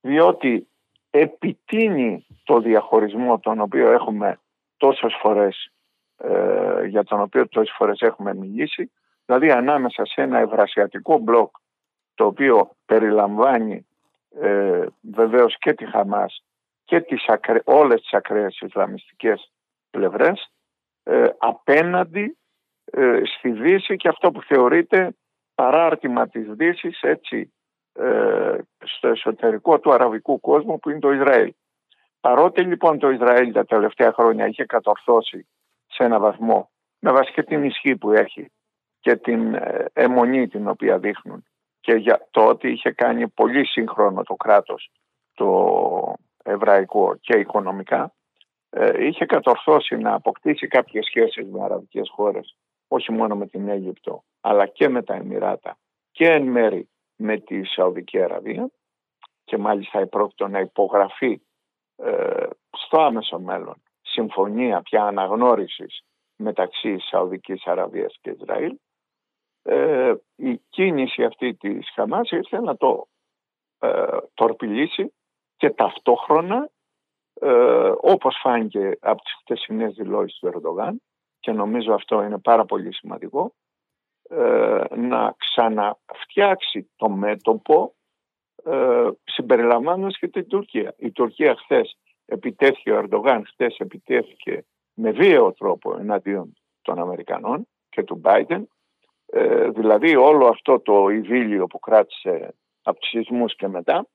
διότι 0.00 0.68
επιτείνει 1.10 2.26
το 2.44 2.60
διαχωρισμό 2.60 3.38
τον 3.38 3.60
οποίο 3.60 3.90
έχουμε 3.90 4.38
τόσες 4.76 5.14
φορές 5.20 5.72
για 6.86 7.04
τον 7.04 7.20
οποίο 7.20 7.48
τόσες 7.48 7.74
φορές 7.76 8.00
έχουμε 8.00 8.34
μιλήσει 8.34 8.92
δηλαδή 9.26 9.50
ανάμεσα 9.50 10.04
σε 10.04 10.22
ένα 10.22 10.38
ευρασιατικό 10.38 11.18
μπλοκ 11.18 11.56
το 12.14 12.26
οποίο 12.26 12.70
περιλαμβάνει 12.86 13.86
ε, 14.40 14.86
βεβαίως 15.00 15.58
και 15.58 15.72
τη 15.72 15.86
Χαμάς 15.86 16.44
και 16.84 17.00
τις 17.00 17.28
ακρε... 17.28 17.60
όλες 17.64 18.00
τις 18.00 18.12
ακραίες 18.12 18.60
Ισλαμιστικές 18.60 19.52
πλευρές 19.90 20.52
ε, 21.02 21.28
απέναντι 21.38 22.36
ε, 22.96 23.20
στη 23.24 23.50
Δύση 23.50 23.96
και 23.96 24.08
αυτό 24.08 24.30
που 24.30 24.42
θεωρείται 24.42 25.16
παράρτημα 25.54 26.28
της 26.28 26.46
Δύσης 26.50 27.00
έτσι 27.02 27.52
ε, 27.92 28.58
στο 28.84 29.08
εσωτερικό 29.08 29.80
του 29.80 29.92
αραβικού 29.92 30.40
κόσμου 30.40 30.78
που 30.78 30.90
είναι 30.90 30.98
το 30.98 31.12
Ισραήλ. 31.12 31.52
Παρότι 32.20 32.60
λοιπόν 32.60 32.98
το 32.98 33.10
Ισραήλ 33.10 33.52
τα 33.52 33.64
τελευταία 33.64 34.12
χρόνια 34.12 34.46
είχε 34.46 34.64
κατορθώσει 34.64 35.46
σε 35.86 36.04
ένα 36.04 36.18
βαθμό 36.18 36.70
με 36.98 37.12
βάση 37.12 37.32
και 37.32 37.42
την 37.42 37.64
ισχύ 37.64 37.96
που 37.96 38.12
έχει 38.12 38.52
και 39.00 39.16
την 39.16 39.54
ε, 39.54 39.84
αιμονή 39.92 40.48
την 40.48 40.68
οποία 40.68 40.98
δείχνουν 40.98 41.44
και 41.80 41.92
για 41.92 42.28
το 42.30 42.46
ότι 42.46 42.70
είχε 42.70 42.90
κάνει 42.90 43.28
πολύ 43.28 43.66
σύγχρονο 43.66 44.22
το 44.22 44.34
κράτος 44.34 44.90
το 45.34 46.14
εβραϊκό 46.42 47.16
και 47.20 47.38
οικονομικά 47.38 48.14
ε, 48.70 49.06
είχε 49.06 49.26
κατορθώσει 49.26 49.96
να 49.96 50.14
αποκτήσει 50.14 50.66
κάποιες 50.66 51.04
σχέσεις 51.06 51.46
με 51.50 51.62
αραβικές 51.62 52.10
χώρες 52.14 52.56
όχι 52.94 53.12
μόνο 53.12 53.36
με 53.36 53.46
την 53.46 53.68
Αίγυπτο 53.68 54.24
αλλά 54.40 54.66
και 54.66 54.88
με 54.88 55.02
τα 55.02 55.14
Εμμυράτα 55.14 55.78
και 56.10 56.30
εν 56.30 56.42
μέρη 56.42 56.88
με 57.16 57.38
τη 57.38 57.64
Σαουδική 57.64 58.22
Αραβία 58.22 58.70
και 59.44 59.58
μάλιστα 59.58 59.98
επρόκειτο 59.98 60.48
να 60.48 60.60
υπογραφεί 60.60 61.40
ε, 61.96 62.46
στο 62.70 63.00
άμεσο 63.00 63.38
μέλλον 63.38 63.82
συμφωνία 64.02 64.82
πια 64.82 65.04
αναγνώρισης 65.04 66.02
μεταξύ 66.36 66.98
Σαουδικής 66.98 67.66
Αραβίας 67.66 68.18
και 68.20 68.30
Ισραήλ 68.30 68.76
ε, 69.62 70.14
η 70.36 70.60
κίνηση 70.68 71.24
αυτή 71.24 71.54
της 71.54 71.90
Χαμάς 71.94 72.30
ήρθε 72.30 72.60
να 72.60 72.76
το 72.76 73.08
ε, 73.78 74.16
τορπιλήσει 74.34 75.12
και 75.56 75.70
ταυτόχρονα 75.70 76.70
ε, 77.40 77.92
όπως 78.00 78.38
φάνηκε 78.42 78.98
από 79.00 79.22
τις 79.22 79.32
χτεσινές 79.40 79.94
δηλώσεις 79.94 80.38
του 80.38 80.46
Ερντογάν 80.46 81.02
και 81.44 81.52
νομίζω 81.52 81.94
αυτό 81.94 82.22
είναι 82.22 82.38
πάρα 82.38 82.64
πολύ 82.64 82.94
σημαντικό 82.94 83.54
ε, 84.28 84.82
να 84.96 85.34
ξαναφτιάξει 85.38 86.90
το 86.96 87.08
μέτωπο 87.08 87.94
ε, 88.64 89.08
συμπεριλαμβάνοντας 89.24 90.18
και 90.18 90.28
την 90.28 90.48
Τουρκία. 90.48 90.94
Η 90.96 91.10
Τουρκία 91.10 91.56
χθες 91.56 91.96
επιτέθηκε, 92.26 92.92
ο 92.92 92.98
Ερντογάν 92.98 93.42
χθες 93.46 93.76
επιτέθηκε 93.78 94.64
με 94.94 95.10
βίαιο 95.10 95.52
τρόπο 95.52 95.96
εναντίον 95.98 96.52
των 96.82 96.98
Αμερικανών 96.98 97.68
και 97.88 98.02
του 98.02 98.20
Biden 98.24 98.62
ε, 99.26 99.68
δηλαδή 99.68 100.16
όλο 100.16 100.46
αυτό 100.46 100.80
το 100.80 101.08
ειδήλιο 101.08 101.66
που 101.66 101.78
κράτησε 101.78 102.54
από 102.82 102.98
τους 102.98 103.08
σεισμούς 103.08 103.56
και 103.56 103.68
μετά 103.68 104.06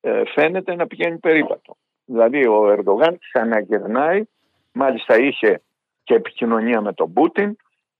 ε, 0.00 0.22
φαίνεται 0.34 0.74
να 0.74 0.86
πηγαίνει 0.86 1.18
περίπατο. 1.18 1.76
Δηλαδή 2.04 2.46
ο 2.46 2.68
Ερντογάν 2.68 3.18
ξαναγερνάει, 3.18 4.24
μάλιστα 4.72 5.18
είχε 5.18 5.62
και 6.04 6.14
επικοινωνία 6.14 6.80
με 6.80 6.92
τον 6.92 7.12
Πούτιν, 7.12 7.56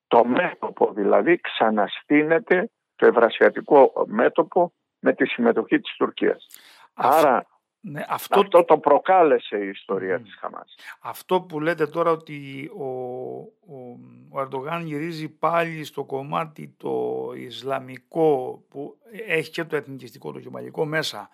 το 0.07 0.25
μέτωπο 0.25 0.93
δηλαδή 0.93 1.41
ξαναστείνεται 1.41 2.71
το 2.97 3.07
ευρασιατικό 3.07 3.93
μέτωπο 4.07 4.73
με 5.01 5.13
τη 5.13 5.27
συμμετοχή 5.27 5.81
της 5.81 5.95
Τουρκίας. 5.97 6.47
Άρα 6.95 7.47
ναι, 7.87 8.05
αυτό... 8.09 8.41
αυτό 8.41 8.65
το 8.65 8.79
προκάλεσε 8.79 9.57
η 9.57 9.69
ιστορία 9.69 10.19
mm. 10.19 10.23
της 10.23 10.37
Χαμάς. 10.41 10.75
Αυτό 11.01 11.41
που 11.41 11.61
λέτε 11.61 11.87
τώρα 11.87 12.11
ότι 12.11 12.71
ο, 12.77 12.85
ο, 12.85 13.99
ο 14.31 14.41
Ερντογάν 14.41 14.87
γυρίζει 14.87 15.29
πάλι 15.29 15.85
στο 15.85 16.05
κομμάτι 16.05 16.75
το 16.77 17.31
Ισλαμικό 17.37 18.63
που 18.69 18.97
έχει 19.27 19.51
και 19.51 19.65
το 19.65 19.77
εθνικιστικό, 19.77 20.33
το 20.33 20.39
γεμαλικό 20.39 20.85
μέσα 20.85 21.31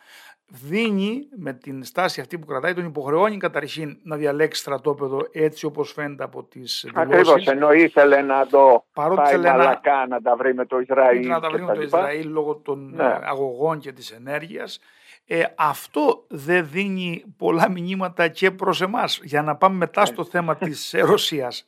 δίνει 0.51 1.29
με 1.37 1.53
την 1.53 1.85
στάση 1.85 2.21
αυτή 2.21 2.39
που 2.39 2.47
κρατάει, 2.47 2.75
τον 2.75 2.85
υποχρεώνει 2.85 3.37
καταρχήν 3.37 3.99
να 4.03 4.17
διαλέξει 4.17 4.61
στρατόπεδο 4.61 5.29
έτσι 5.33 5.67
όπως 5.67 5.93
φαίνεται 5.93 6.25
από 6.25 6.45
τις 6.45 6.87
δηλώσεις. 6.95 7.19
Ακριβώς, 7.19 7.47
ενώ 7.47 7.73
ήθελε 7.73 8.23
να 8.23 8.47
το 8.47 8.85
Παρότι 8.93 9.23
πάει 9.23 9.39
μαλακά 9.39 9.97
να... 9.97 10.07
να 10.07 10.21
τα 10.21 10.37
βρει 10.37 10.55
με 10.55 10.67
το 10.67 10.79
Ισραήλ. 10.79 11.27
Να 11.27 11.41
τα 11.41 11.51
βρει 11.51 11.63
με 11.63 11.75
το 11.75 11.83
Ισραήλ 11.83 12.31
λόγω 12.31 12.55
των 12.57 12.93
ναι. 12.95 13.19
αγωγών 13.23 13.79
και 13.79 13.93
της 13.93 14.11
ενέργειας. 14.11 14.81
Ε, 15.33 15.45
αυτό 15.57 16.25
δεν 16.29 16.69
δίνει 16.69 17.35
πολλά 17.39 17.71
μηνύματα 17.71 18.29
και 18.29 18.51
προς 18.51 18.81
εμάς. 18.81 19.21
Για 19.23 19.43
να 19.43 19.57
πάμε 19.57 19.77
μετά 19.77 20.05
στο 20.05 20.25
θέμα 20.25 20.57
της 20.57 20.95
Ρωσίας. 20.99 21.67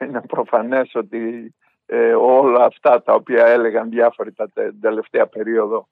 Είναι 0.00 0.20
προφανές 0.20 0.94
ότι 0.94 1.54
ε, 1.86 2.12
όλα 2.14 2.64
αυτά 2.64 3.02
τα 3.02 3.14
οποία 3.14 3.46
έλεγαν 3.46 3.90
διάφοροι 3.90 4.32
τα 4.32 4.50
τελευταία 4.80 5.26
περίοδο 5.26 5.88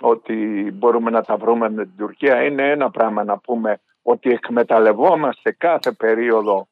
ότι 0.00 0.70
μπορούμε 0.74 1.10
να 1.10 1.22
τα 1.22 1.36
βρούμε 1.36 1.70
με 1.70 1.84
την 1.84 1.96
Τουρκία 1.96 2.42
είναι 2.42 2.70
ένα 2.70 2.90
πράγμα 2.90 3.24
να 3.24 3.38
πούμε 3.38 3.80
ότι 4.02 4.30
εκμεταλλευόμαστε 4.30 5.52
κάθε 5.52 5.92
περίοδο 5.92 6.68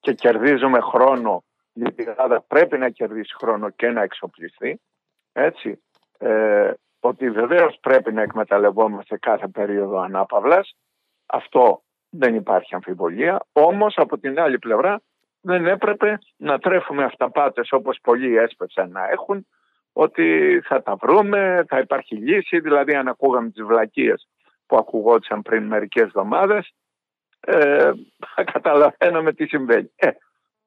και 0.00 0.12
κερδίζουμε 0.12 0.80
χρόνο 0.80 1.44
γιατί 1.72 2.02
η 2.02 2.08
Ελλάδα 2.08 2.40
πρέπει 2.40 2.78
να 2.78 2.88
κερδίσει 2.88 3.34
χρόνο 3.34 3.70
και 3.70 3.88
να 3.88 4.02
εξοπλιστεί 4.02 4.80
έτσι. 5.32 5.82
Ε, 6.18 6.72
ότι 7.00 7.30
βεβαίως 7.30 7.78
πρέπει 7.80 8.12
να 8.12 8.22
εκμεταλλευόμαστε 8.22 9.18
κάθε 9.18 9.48
περίοδο 9.48 9.98
ανάπαυλας. 9.98 10.76
Αυτό 11.26 11.82
δεν 12.10 12.34
υπάρχει 12.34 12.74
αμφιβολία. 12.74 13.46
Όμως 13.52 13.94
από 13.96 14.18
την 14.18 14.40
άλλη 14.40 14.58
πλευρά 14.58 15.02
δεν 15.40 15.66
έπρεπε 15.66 16.18
να 16.36 16.58
τρέφουμε 16.58 17.04
αυταπάτες 17.04 17.72
όπως 17.72 17.98
πολλοί 18.02 18.36
έσπευσαν 18.36 18.90
να 18.90 19.08
έχουν 19.10 19.46
ότι 19.92 20.60
θα 20.64 20.82
τα 20.82 20.96
βρούμε, 20.96 21.64
θα 21.68 21.78
υπάρχει 21.78 22.16
λύση. 22.16 22.60
Δηλαδή 22.60 22.94
αν 22.94 23.08
ακούγαμε 23.08 23.50
τις 23.50 23.62
βλακίες 23.62 24.28
που 24.66 24.76
ακουγόντουσαν 24.76 25.42
πριν 25.42 25.66
μερικές 25.66 26.02
εβδομάδες 26.02 26.74
ε, 27.40 27.90
θα 28.34 28.44
καταλαβαίναμε 28.44 29.32
τι 29.32 29.46
συμβαίνει. 29.46 29.92
Ε, 29.96 30.10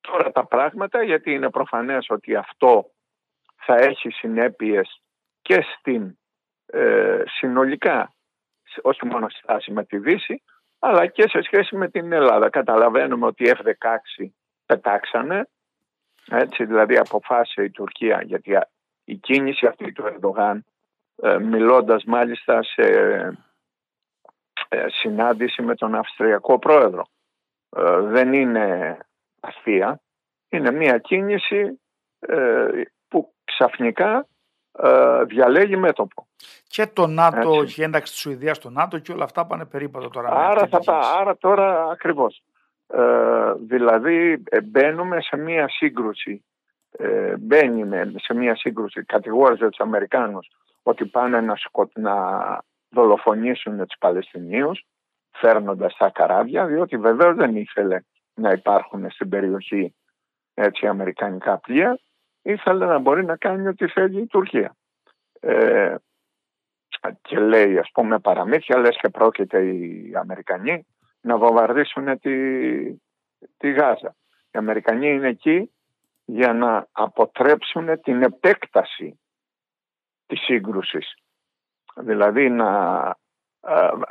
τώρα 0.02 0.32
τα 0.32 0.46
πράγματα 0.46 1.04
γιατί 1.04 1.32
είναι 1.32 1.50
προφανές 1.50 2.06
ότι 2.10 2.36
αυτό 2.36 2.86
θα 3.56 3.76
έχει 3.76 4.10
συνέπειες 4.10 5.02
και 5.42 5.66
στην 5.78 6.18
ε, 6.74 7.24
συνολικά, 7.26 8.14
όχι 8.82 9.06
μόνο 9.06 9.30
στη 9.30 9.40
στάση 9.40 9.72
με 9.72 9.86
τη 9.86 9.98
Δύση, 9.98 10.44
αλλά 10.80 11.08
και 11.08 11.28
σε 11.28 11.42
σχέση 11.42 11.76
με 11.76 11.90
την 11.90 12.12
Ελλάδα. 12.12 12.50
Καταλαβαίνουμε 12.50 13.26
ότι 13.26 13.44
οι 13.44 13.54
F-16 13.56 14.26
πετάξανε, 14.66 15.48
έτσι 16.32 16.66
δηλαδή 16.66 16.98
αποφάσισε 16.98 17.64
η 17.64 17.70
Τουρκία, 17.70 18.22
γιατί 18.24 18.58
η 19.04 19.16
κίνηση 19.16 19.66
αυτή 19.66 19.92
του 19.92 20.06
Ερντογάν, 20.06 20.66
ε, 21.16 21.38
μιλώντας 21.38 22.04
μάλιστα 22.04 22.64
σε 22.64 22.82
ε, 24.70 24.86
συνάντηση 24.88 25.62
με 25.62 25.76
τον 25.76 25.96
Αυστριακό 25.96 26.60
Πρόεδρο, 26.60 27.06
ε, 27.78 28.00
δεν 28.00 28.34
είναι 28.34 28.98
αστεία, 29.40 30.02
είναι 30.50 30.72
μια 30.72 30.98
κίνηση 30.98 31.78
που 33.08 33.34
ξαφνικά 33.44 34.28
ε, 34.82 35.24
διαλέγει 35.24 35.76
μέτωπο. 35.76 36.28
Και 36.68 36.88
το 36.88 37.08
ΝΑΤΟ, 37.08 37.62
Έτσι. 37.62 37.82
η 37.82 37.84
ένταξη 37.84 38.12
της 38.12 38.22
Σουηδίας 38.22 38.58
στο 38.58 38.70
ΝΑΤΟ 38.70 39.00
και 39.00 39.12
όλα 39.12 39.24
αυτά 39.24 39.46
πάνε 39.46 39.66
περίπατο 39.66 40.10
τώρα. 40.10 40.30
Άρα, 40.30 40.68
θα 40.68 40.80
πά, 40.80 41.00
άρα 41.20 41.38
τώρα 41.38 41.90
ακριβώς. 41.92 42.44
Ε, 42.88 43.54
δηλαδή 43.60 44.44
ε, 44.50 44.62
μπαίνουμε 44.62 45.22
σε 45.22 45.38
μία 45.38 45.70
σύγκρουση, 45.70 46.46
ε, 46.92 47.38
μπαίνει 47.38 48.12
σε 48.16 48.34
μία 48.34 48.56
σύγκρουση, 48.56 49.04
κατηγόρησε 49.04 49.70
τους 49.70 49.80
Αμερικάνους 49.80 50.48
ότι 50.84 51.06
πάνε 51.06 51.42
να, 51.42 51.56
σκο, 51.56 51.90
να 51.94 52.16
δολοφονήσουν 52.90 53.78
τους 53.78 53.98
Παλαιστινίους 54.00 54.86
φέρνοντας 55.32 55.96
τα 55.98 56.10
καράβια, 56.10 56.66
διότι 56.66 56.98
βεβαίως 56.98 57.36
δεν 57.36 57.56
ήθελε 57.56 58.00
να 58.34 58.52
υπάρχουν 58.52 59.12
στην 59.12 59.30
περιοχή 59.30 59.96
έτσι 60.54 60.88
αμερικανικά 60.88 61.58
πλοία, 61.58 62.00
ήθελε 62.44 62.86
να 62.86 63.00
μπορεί 63.00 63.26
να 63.26 63.36
κάνει 63.36 63.68
ό,τι 63.68 63.88
θέλει 63.88 64.22
η 64.22 64.28
Τουρκία. 64.28 64.76
Ε, 65.40 65.96
και 67.22 67.40
λέει 67.40 67.78
ας 67.78 67.90
πούμε 67.94 68.20
παραμύθια, 68.20 68.78
λες 68.78 68.98
και 69.02 69.10
πρόκειται 69.10 69.66
οι 69.66 70.12
Αμερικανοί 70.16 70.86
να 71.22 71.38
βομβαρδίσουν 71.38 72.20
τη, 72.20 72.36
τη 73.58 73.72
Γάζα. 73.72 74.16
Οι 74.52 74.58
Αμερικανοί 74.58 75.08
είναι 75.08 75.28
εκεί 75.28 75.72
για 76.26 76.54
να 76.54 76.88
αποτρέψουν 76.92 78.02
την 78.02 78.22
επέκταση 78.22 79.20
της 80.26 80.40
σύγκρουσης. 80.40 81.14
Δηλαδή 81.96 82.50
να 82.50 83.02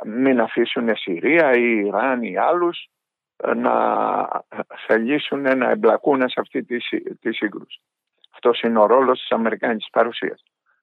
μην 0.04 0.40
αφήσουν 0.40 0.96
Συρία 0.96 1.52
ή 1.52 1.84
Ιράν 1.86 2.22
ή 2.22 2.36
άλλους 2.36 2.88
να 3.56 3.74
θελήσουν 4.86 5.58
να 5.58 5.70
εμπλακούν 5.70 6.28
σε 6.28 6.40
αυτή 6.40 6.64
τη, 6.64 6.78
τη 7.20 7.32
σύγκρουση. 7.32 7.80
Αυτός 8.44 8.60
είναι 8.62 8.78
ο 8.78 8.86
ρόλος 8.86 9.20
της 9.20 9.30
Αμερικάνικης 9.30 9.90
παρουσίας 9.90 10.42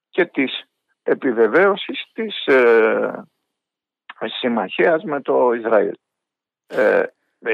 και 0.09 0.25
της 0.25 0.63
επιβεβαίωσης 1.03 2.11
της 2.13 2.45
ε, 2.45 3.23
συμμαχίας 4.39 5.03
με 5.03 5.21
το 5.21 5.53
Ισραήλ. 5.53 5.93
Ε, 6.67 7.03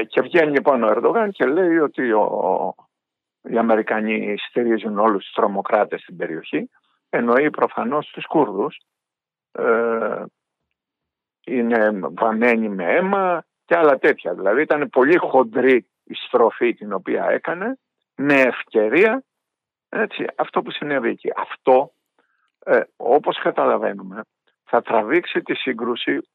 και 0.08 0.20
βγαίνει 0.20 0.52
λοιπόν 0.52 0.82
ο 0.82 0.88
Ερντογάν 0.88 1.30
και 1.30 1.46
λέει 1.46 1.78
ότι 1.78 2.12
ο, 2.12 2.74
οι 3.42 3.58
Αμερικανοί 3.58 4.34
στηρίζουν 4.48 4.98
όλους 4.98 5.24
τους 5.24 5.32
τρομοκράτες 5.32 6.00
στην 6.00 6.16
περιοχή. 6.16 6.70
Εννοεί 7.10 7.50
προφανώς 7.50 8.10
τους 8.10 8.26
Κούρδους. 8.26 8.80
Ε, 9.52 10.22
είναι 11.46 11.90
βαμμένοι 12.14 12.68
με 12.68 12.84
αίμα 12.84 13.44
και 13.64 13.76
άλλα 13.76 13.98
τέτοια. 13.98 14.34
Δηλαδή 14.34 14.62
ήταν 14.62 14.88
πολύ 14.90 15.16
χοντρή 15.16 15.86
η 16.04 16.14
στροφή 16.14 16.74
την 16.74 16.92
οποία 16.92 17.24
έκανε 17.28 17.78
με 18.14 18.40
ευκαιρία 18.40 19.24
έτσι, 19.88 20.24
αυτό 20.36 20.62
που 20.62 20.70
συνέβη 20.70 21.08
εκεί. 21.08 21.30
Αυτό 21.36 21.92
ε, 22.58 22.80
όπως 22.96 23.38
καταλαβαίνουμε 23.38 24.22
θα 24.64 24.82
τραβήξει 24.82 25.42
τη 25.42 25.54
σύγκρουση 25.54 26.28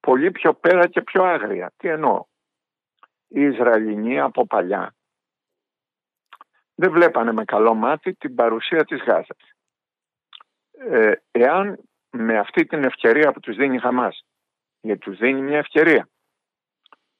πολύ 0.00 0.30
πιο 0.30 0.54
πέρα 0.54 0.86
και 0.86 1.02
πιο 1.02 1.24
άγρια. 1.24 1.72
Τι 1.76 1.88
εννοώ; 1.88 2.24
Οι 3.28 3.42
Ισραηλινοί 3.42 4.20
από 4.20 4.46
παλιά 4.46 4.94
δεν 6.74 6.90
βλέπανε 6.90 7.32
με 7.32 7.44
καλό 7.44 7.74
μάτι 7.74 8.14
την 8.14 8.34
παρουσία 8.34 8.84
της 8.84 9.02
Γάζας. 9.02 9.52
Ε, 10.70 11.12
εάν 11.30 11.78
με 12.10 12.38
αυτή 12.38 12.66
την 12.66 12.84
ευκαιρία 12.84 13.32
που 13.32 13.40
τους 13.40 13.56
δίνει 13.56 13.74
η 13.74 13.78
Χαμάς, 13.78 14.24
γιατί 14.80 15.00
τους 15.00 15.18
δίνει 15.18 15.40
μια 15.40 15.58
ευκαιρία, 15.58 16.08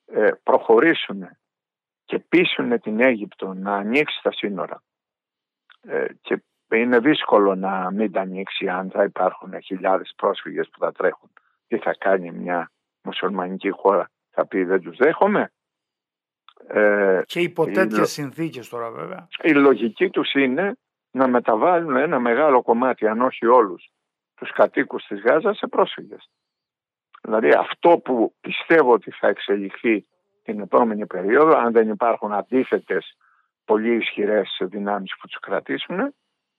ε, 0.06 0.30
προχωρήσουν 0.42 1.28
και 2.04 2.18
πείσουν 2.18 2.80
την 2.80 3.00
Αίγυπτο 3.00 3.54
να 3.54 3.74
ανοίξει 3.74 4.20
τα 4.22 4.32
σύνορα 4.32 4.82
ε, 4.82 4.93
και 6.20 6.42
είναι 6.72 6.98
δύσκολο 6.98 7.54
να 7.54 7.90
μην 7.90 8.12
τα 8.12 8.20
ανοίξει 8.20 8.68
αν 8.68 8.90
θα 8.90 9.04
υπάρχουν 9.04 9.62
χιλιάδες 9.62 10.12
πρόσφυγες 10.16 10.68
που 10.68 10.78
θα 10.78 10.92
τρέχουν. 10.92 11.30
Τι 11.66 11.78
θα 11.78 11.94
κάνει 11.98 12.30
μια 12.30 12.70
μουσουλμανική 13.02 13.70
χώρα, 13.70 14.10
θα 14.30 14.46
πει 14.46 14.64
δεν 14.64 14.80
τους 14.80 14.96
δέχομαι. 14.96 15.52
Ε, 16.66 17.22
και 17.26 17.40
υπό 17.40 17.64
τέτοιες 17.64 18.10
συνθήκες 18.10 18.68
τώρα 18.68 18.90
βέβαια. 18.90 19.28
Η 19.42 19.52
λογική 19.52 20.10
τους 20.10 20.32
είναι 20.32 20.76
να 21.10 21.28
μεταβάλουν 21.28 21.96
ένα 21.96 22.18
μεγάλο 22.18 22.62
κομμάτι, 22.62 23.06
αν 23.06 23.20
όχι 23.20 23.46
όλους, 23.46 23.92
τους 24.34 24.52
κατοίκους 24.52 25.04
της 25.06 25.20
Γάζας 25.20 25.56
σε 25.56 25.66
πρόσφυγες. 25.66 26.30
Δηλαδή 27.22 27.50
αυτό 27.50 27.98
που 27.98 28.34
πιστεύω 28.40 28.92
ότι 28.92 29.10
θα 29.10 29.28
εξελιχθεί 29.28 30.06
την 30.42 30.60
επόμενη 30.60 31.06
περίοδο, 31.06 31.56
αν 31.56 31.72
δεν 31.72 31.88
υπάρχουν 31.88 32.32
αντίθετες 32.32 33.16
πολύ 33.64 33.94
ισχυρές 33.94 34.56
δυνάμεις 34.60 35.16
που 35.20 35.26
τους 35.26 35.38
κρατήσουν, 35.40 36.14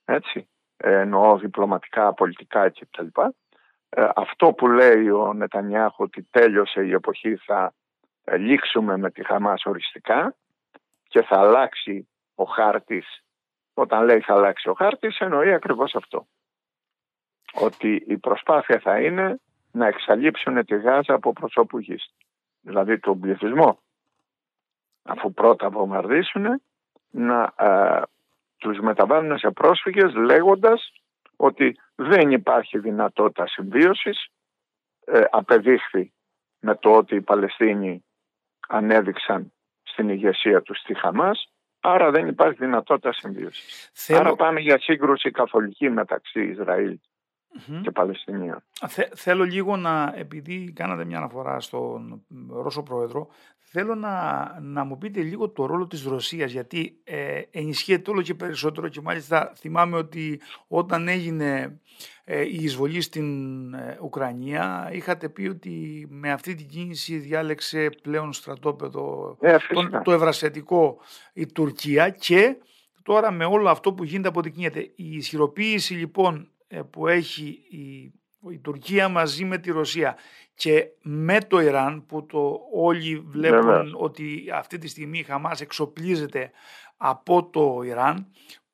έτσι, 0.05 0.49
ε, 0.77 0.99
εννοώ 0.99 1.37
διπλωματικά, 1.37 2.13
πολιτικά 2.13 2.69
κτλ. 2.69 3.07
Ε, 3.89 4.09
αυτό 4.15 4.53
που 4.53 4.67
λέει 4.67 5.09
ο 5.09 5.33
Νετανιάχου 5.33 6.03
ότι 6.03 6.23
τέλειωσε 6.23 6.85
η 6.85 6.91
εποχή 6.91 7.35
θα 7.35 7.73
ε, 8.23 8.37
λήξουμε 8.37 8.97
με 8.97 9.11
τη 9.11 9.25
Χαμάς 9.25 9.65
οριστικά 9.65 10.35
και 11.07 11.21
θα 11.21 11.39
αλλάξει 11.39 12.07
ο 12.35 12.43
χάρτης. 12.43 13.23
Όταν 13.73 14.03
λέει 14.03 14.19
θα 14.19 14.33
αλλάξει 14.33 14.69
ο 14.69 14.73
χάρτης 14.73 15.19
εννοεί 15.19 15.53
ακριβώς 15.53 15.95
αυτό. 15.95 16.27
Ότι 17.53 18.03
η 18.07 18.17
προσπάθεια 18.17 18.79
θα 18.79 19.01
είναι 19.01 19.39
να 19.71 19.87
εξαλείψουν 19.87 20.65
τη 20.65 20.79
Γάζα 20.79 21.13
από 21.13 21.33
προσώπου 21.33 21.79
γης 21.79 22.13
δηλαδή 22.65 22.99
τον 22.99 23.19
πληθυσμό. 23.19 23.79
Αφού 25.03 25.33
πρώτα 25.33 25.69
βομβαρδίσουν 25.69 26.61
να 27.15 27.53
τους 28.57 28.79
μεταβάλουν 28.79 29.37
σε 29.37 29.51
πρόσφυγες 29.51 30.13
λέγοντας 30.13 30.91
ότι 31.35 31.79
δεν 31.95 32.31
υπάρχει 32.31 32.79
δυνατότητα 32.79 33.47
συμβίωσης 33.47 34.27
ε, 35.05 35.23
απεδείχθη 35.31 36.13
με 36.59 36.75
το 36.75 36.95
ότι 36.95 37.15
οι 37.15 37.21
Παλαιστίνοι 37.21 38.05
ανέδειξαν 38.67 39.53
στην 39.83 40.09
ηγεσία 40.09 40.61
τους 40.61 40.79
στη 40.79 40.93
Χαμάς 40.93 41.49
άρα 41.79 42.11
δεν 42.11 42.27
υπάρχει 42.27 42.57
δυνατότητα 42.57 43.13
συμβίωσης. 43.13 43.91
Άρα 44.07 44.35
πάμε 44.35 44.59
για 44.59 44.79
σύγκρουση 44.79 45.31
καθολική 45.31 45.89
μεταξύ 45.89 46.41
Ισραήλ 46.43 46.99
και 47.81 47.91
Παλαιστινίων. 47.91 48.63
θέλω 49.15 49.43
λίγο 49.43 49.77
να, 49.77 50.13
επειδή 50.15 50.71
κάνατε 50.71 51.05
μια 51.05 51.17
αναφορά 51.17 51.59
στον 51.59 52.23
Ρώσο 52.49 52.83
Πρόεδρο, 52.83 53.27
θέλω 53.57 53.95
να, 53.95 54.57
να 54.61 54.83
μου 54.83 54.97
πείτε 54.97 55.21
λίγο 55.21 55.49
το 55.49 55.65
ρόλο 55.65 55.87
της 55.87 56.03
Ρωσίας, 56.03 56.51
γιατί 56.51 57.01
ε, 57.03 57.41
ενισχύεται 57.51 58.11
όλο 58.11 58.21
και 58.21 58.33
περισσότερο 58.33 58.87
και 58.87 59.01
μάλιστα 59.01 59.53
θυμάμαι 59.55 59.97
ότι 59.97 60.41
όταν 60.67 61.07
έγινε 61.07 61.79
ε, 62.23 62.41
η 62.41 62.57
εισβολή 62.63 63.01
στην 63.01 63.73
ε, 63.73 63.97
Ουκρανία 64.01 64.89
είχατε 64.93 65.29
πει 65.29 65.47
ότι 65.47 66.07
με 66.09 66.31
αυτή 66.31 66.55
την 66.55 66.67
κίνηση 66.67 67.17
διάλεξε 67.17 67.89
πλέον 68.01 68.33
στρατόπεδο 68.33 69.37
ε, 69.39 69.57
το, 69.73 70.01
το 70.03 70.11
ευρασιατικό 70.11 70.97
η 71.33 71.45
Τουρκία 71.45 72.09
και 72.09 72.57
τώρα 73.03 73.31
με 73.31 73.45
όλο 73.45 73.69
αυτό 73.69 73.93
που 73.93 74.03
γίνεται 74.03 74.27
αποδεικνύεται. 74.27 74.79
Η 74.79 75.15
ισχυροποίηση 75.15 75.93
λοιπόν 75.93 76.35
ε, 76.35 76.54
που 76.89 77.07
έχει 77.07 77.59
η, 77.69 78.13
η 78.51 78.59
Τουρκία 78.59 79.09
μαζί 79.09 79.45
με 79.45 79.57
τη 79.57 79.71
Ρωσία 79.71 80.17
και 80.53 80.87
με 81.01 81.39
το 81.39 81.59
Ιράν 81.59 82.05
που 82.05 82.25
το 82.25 82.59
όλοι 82.73 83.23
βλέπουν 83.27 83.95
ότι 83.97 84.49
αυτή 84.53 84.77
τη 84.77 84.87
στιγμή 84.87 85.19
η 85.19 85.23
Χαμάς 85.23 85.61
εξοπλίζεται 85.61 86.51
από 86.97 87.49
το 87.49 87.81
Ιράν 87.83 88.27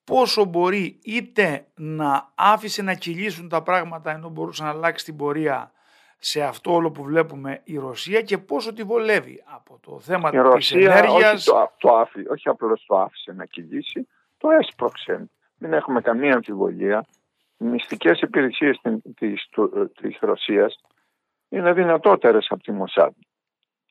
πόσο 0.03 0.45
μπορεί 0.45 0.99
είτε 1.03 1.65
να 1.75 2.31
άφησε 2.35 2.81
να 2.81 2.93
κυλήσουν 2.93 3.49
τα 3.49 3.61
πράγματα 3.61 4.11
ενώ 4.11 4.29
μπορούσε 4.29 4.63
να 4.63 4.69
αλλάξει 4.69 5.05
την 5.05 5.15
πορεία 5.15 5.71
σε 6.17 6.41
αυτό 6.41 6.73
όλο 6.73 6.91
που 6.91 7.03
βλέπουμε 7.03 7.61
η 7.63 7.77
Ρωσία 7.77 8.21
και 8.21 8.37
πόσο 8.37 8.73
τη 8.73 8.83
βολεύει 8.83 9.43
από 9.45 9.79
το 9.81 9.99
θέμα 9.99 10.29
η 10.29 10.31
της 10.31 10.41
Ρωσία 10.41 10.95
ενέργειας. 10.95 11.47
Όχι, 11.47 11.49
το, 11.49 11.71
το 11.77 11.95
άφη, 11.95 12.27
όχι 12.29 12.49
απλώς 12.49 12.83
το 12.87 12.99
άφησε 12.99 13.31
να 13.31 13.45
κυλήσει, 13.45 14.07
το 14.37 14.49
έσπρωξε. 14.49 15.29
Δεν 15.57 15.73
έχουμε 15.73 16.01
καμία 16.01 16.33
αμφιβολία 16.33 17.05
οι 17.20 17.20
μυστικές 17.61 18.21
υπηρεσίες 18.21 18.81
της, 19.15 19.49
της 20.01 20.17
Ρωσίας 20.19 20.79
είναι 21.49 21.73
δυνατότερες 21.73 22.47
από 22.49 22.63
τη 22.63 22.71
Μοσάντ. 22.71 23.13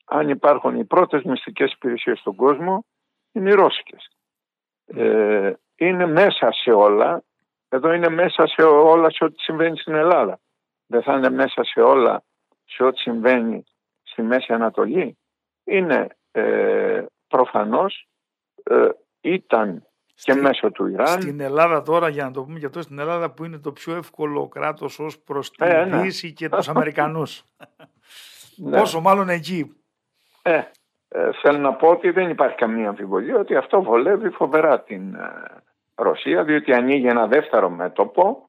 Αν 0.04 0.28
υπάρχουν 0.28 0.76
οι 0.76 0.85
πρώτες 0.85 1.22
μυστικές 1.22 1.72
υπηρεσίες 1.72 2.18
στον 2.18 2.35
κόσμο, 2.35 2.85
είναι 3.33 3.50
οι 3.50 3.54
Ρώσικες. 3.54 4.11
Ε, 4.87 5.52
είναι 5.76 6.06
μέσα 6.06 6.52
σε 6.52 6.70
όλα, 6.70 7.22
εδώ 7.68 7.92
είναι 7.92 8.09
μέσα 8.09 8.46
σε 8.46 8.62
όλα 8.62 9.11
σε 9.11 9.24
ό,τι 9.24 9.40
συμβαίνει 9.40 9.78
στην 9.78 9.94
Ελλάδα. 9.94 10.40
Δεν 10.87 11.02
θα 11.02 11.16
είναι 11.16 11.30
μέσα 11.30 11.64
σε 11.64 11.80
όλα 11.80 12.22
σε 12.64 12.85
ό,τι 12.85 12.98
συμβαίνει 12.98 13.64
στη 14.02 14.22
Μέση 14.22 14.52
Ανατολή. 14.52 15.18
Είναι 15.64 16.06
ε, 16.30 17.04
προφανώς 17.28 18.09
ε, 18.62 18.88
ήταν 19.20 19.87
και 20.22 20.35
μέσω 20.35 20.70
του 20.70 20.87
Ιράν. 20.87 21.06
Στην 21.06 21.40
Ελλάδα 21.40 21.83
τώρα, 21.83 22.09
για 22.09 22.24
να 22.24 22.30
το 22.30 22.42
πούμε 22.42 22.59
και 22.59 22.66
αυτό, 22.66 22.83
στην 22.83 22.98
Ελλάδα 22.98 23.30
που 23.30 23.44
είναι 23.44 23.59
το 23.59 23.72
πιο 23.72 23.96
εύκολο 23.96 24.48
κράτος 24.48 24.98
ως 24.98 25.18
προς 25.18 25.50
τη 25.50 25.64
ε, 25.64 25.85
ναι. 25.85 26.00
Δύση 26.00 26.33
και 26.33 26.48
τους 26.48 26.68
Αμερικανούς. 26.68 27.44
ναι. 28.56 28.78
Πόσο 28.78 29.00
μάλλον 29.00 29.28
εκεί. 29.28 29.76
Ε, 30.42 30.62
ε, 31.09 31.30
θέλω 31.33 31.59
να 31.59 31.72
πω 31.74 31.88
ότι 31.88 32.11
δεν 32.11 32.30
υπάρχει 32.30 32.56
καμία 32.56 32.88
αμφιβολία 32.88 33.37
ότι 33.37 33.56
αυτό 33.56 33.83
βολεύει 33.83 34.30
φοβερά 34.30 34.80
την 34.80 35.14
ε, 35.14 35.30
Ρωσία 35.94 36.44
διότι 36.44 36.72
ανοίγει 36.72 37.06
ένα 37.06 37.26
δεύτερο 37.26 37.70
μέτωπο 37.70 38.48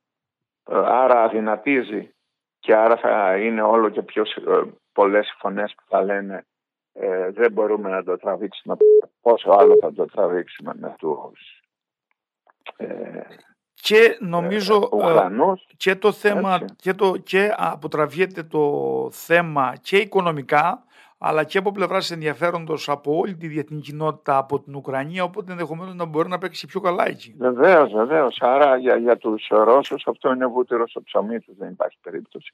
ε, 0.69 0.75
άρα 0.75 1.23
αδυνατίζει 1.23 2.13
και 2.59 2.75
άρα 2.75 2.97
θα 2.97 3.37
είναι 3.37 3.61
όλο 3.61 3.89
και 3.89 4.01
πιο 4.01 4.23
πολλές 4.93 5.35
φωνές 5.39 5.73
που 5.75 5.83
θα 5.87 6.03
λένε 6.03 6.45
ε, 6.93 7.31
δεν 7.31 7.51
μπορούμε 7.51 7.89
να 7.89 8.03
το 8.03 8.17
τραβήξουμε 8.17 8.77
πόσο 9.21 9.51
άλλο 9.51 9.77
θα 9.81 9.93
το 9.93 10.05
τραβήξουμε 10.05 10.73
με 10.75 10.95
τους 10.97 11.60
ε, 11.60 11.60
και 13.91 14.17
νομίζω 14.19 14.89
ε, 15.01 15.27
και 15.77 15.95
το 15.95 16.11
θέμα 16.11 16.65
και, 16.75 16.93
το, 16.93 17.17
και 17.17 17.53
αποτραβιέται 17.57 18.43
το 18.43 18.61
θέμα 19.11 19.73
και 19.81 19.97
οικονομικά 19.97 20.83
αλλά 21.17 21.43
και 21.43 21.57
από 21.57 21.71
πλευράς 21.71 22.11
ενδιαφέροντος 22.11 22.89
από 22.89 23.17
όλη 23.17 23.35
τη 23.35 23.47
διεθνή 23.47 23.79
κοινότητα 23.79 24.37
από 24.37 24.59
την 24.59 24.75
Ουκρανία, 24.75 25.23
οπότε 25.23 25.51
ενδεχομένως 25.51 25.95
να 25.95 26.05
μπορεί 26.05 26.29
να 26.29 26.37
παίξει 26.37 26.67
πιο 26.67 26.79
καλά 26.79 27.07
εκεί. 27.07 27.35
Βεβαίως, 27.37 27.91
βεβαίως. 27.91 28.37
Άρα 28.41 28.77
για, 28.77 28.95
για 28.95 29.17
τους 29.17 29.47
Ρώσους 29.49 30.03
αυτό 30.07 30.33
είναι 30.33 30.45
βούτυρο 30.45 30.87
στο 30.87 31.01
ψωμί 31.01 31.39
τους, 31.39 31.57
δεν 31.57 31.69
υπάρχει 31.69 31.97
περίπτωση. 32.01 32.51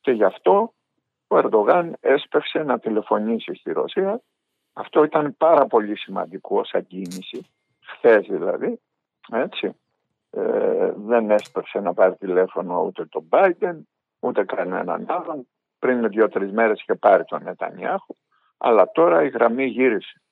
Και 0.00 0.10
γι' 0.10 0.24
αυτό 0.24 0.72
ο 1.26 1.36
Ερντογάν 1.36 1.96
έσπευσε 2.00 2.62
να 2.62 2.78
τηλεφωνήσει 2.78 3.54
στη 3.54 3.72
Ρωσία. 3.72 4.20
Αυτό 4.72 5.04
ήταν 5.04 5.34
πάρα 5.36 5.66
πολύ 5.66 5.96
σημαντικό 5.96 6.64
σαν 6.64 6.86
κίνηση, 6.86 7.46
χθες 7.80 8.26
δηλαδή. 8.28 8.80
Έτσι. 9.32 9.74
Ε, 10.30 10.92
δεν 10.96 11.30
έσπευσε 11.30 11.80
να 11.80 11.94
πάρει 11.94 12.16
τηλέφωνο 12.16 12.82
ούτε 12.82 13.04
τον 13.06 13.28
Biden, 13.30 13.78
ούτε 14.20 14.44
κανέναν 14.44 15.04
άλλον 15.08 15.48
πριν 15.78 16.08
δύο-τρεις 16.08 16.52
μέρες 16.52 16.80
είχε 16.80 16.94
πάρει 16.94 17.24
τον 17.24 17.42
Νετανιάχου, 17.42 18.14
αλλά 18.58 18.90
τώρα 18.90 19.22
η 19.22 19.28
γραμμή 19.28 19.64
γύρισε. 19.64 20.22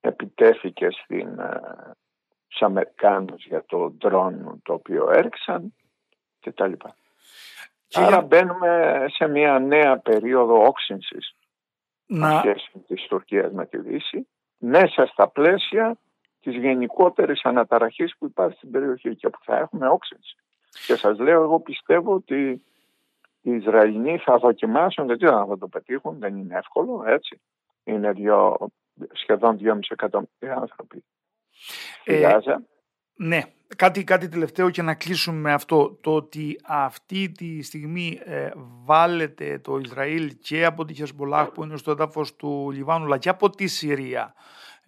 Επιτέθηκε 0.00 0.88
στην, 0.90 1.38
ε, 1.38 1.60
στους 2.46 2.62
Αμερικάνους 2.62 3.46
για 3.46 3.64
το 3.66 3.90
ντρόν 3.90 4.60
το 4.62 4.72
οποίο 4.72 5.10
έριξαν 5.10 5.74
και 6.40 6.52
τα 6.52 6.66
λοιπά. 6.66 6.94
Και 7.86 8.00
Άρα 8.00 8.20
μπαίνουμε 8.20 9.04
σε 9.08 9.26
μια 9.26 9.58
νέα 9.58 9.98
περίοδο 9.98 10.66
όξυνσης 10.66 11.36
να... 12.06 12.38
σχέσης 12.38 12.72
της 12.86 13.06
Τουρκίας 13.06 13.52
με 13.52 13.66
τη 13.66 13.78
Δύση 13.78 14.28
μέσα 14.58 15.06
στα 15.06 15.28
πλαίσια 15.28 15.98
της 16.48 16.60
γενικότερης 16.60 17.44
αναταραχής 17.44 18.16
που 18.18 18.26
υπάρχει 18.26 18.56
στην 18.56 18.70
περιοχή 18.70 19.16
και 19.16 19.28
που 19.28 19.38
θα 19.42 19.56
έχουμε 19.56 19.88
όξυνση. 19.88 20.36
Και 20.86 20.96
σας 20.96 21.18
λέω, 21.18 21.42
εγώ 21.42 21.60
πιστεύω 21.60 22.14
ότι 22.14 22.62
οι 23.40 23.50
Ισραηλοί 23.50 24.18
θα 24.18 24.38
δοκιμάσουν, 24.38 25.06
δεν 25.06 25.18
ξέρω 25.18 25.36
αν 25.36 25.46
θα 25.46 25.58
το 25.58 25.68
πετύχουν, 25.68 26.18
δεν 26.18 26.36
είναι 26.36 26.56
εύκολο, 26.56 27.02
έτσι. 27.06 27.40
Είναι 27.84 28.12
δυο, 28.12 28.56
σχεδόν 29.12 29.58
2,5 29.62 29.78
εκατομμύρια 29.88 30.56
άνθρωποι 30.60 31.04
ε, 32.04 32.38
Ναι, 33.14 33.42
κάτι, 33.76 34.04
κάτι 34.04 34.28
τελευταίο 34.28 34.70
και 34.70 34.82
να 34.82 34.94
κλείσουμε 34.94 35.38
με 35.38 35.52
αυτό. 35.52 35.98
Το 36.00 36.14
ότι 36.14 36.60
αυτή 36.66 37.30
τη 37.30 37.62
στιγμή 37.62 38.20
ε, 38.24 38.50
βάλετε 38.84 39.58
το 39.58 39.76
Ισραήλ 39.76 40.36
και 40.40 40.64
από 40.64 40.84
τη 40.84 40.94
Χεσμολάχ 40.94 41.50
που 41.50 41.64
είναι 41.64 41.76
στο 41.76 41.90
έδαφος 41.90 42.36
του 42.36 42.70
Λιβάνου 42.70 43.04
αλλά 43.04 43.18
και 43.18 43.28
από 43.28 43.50
τη 43.50 43.66
Συρία 43.66 44.34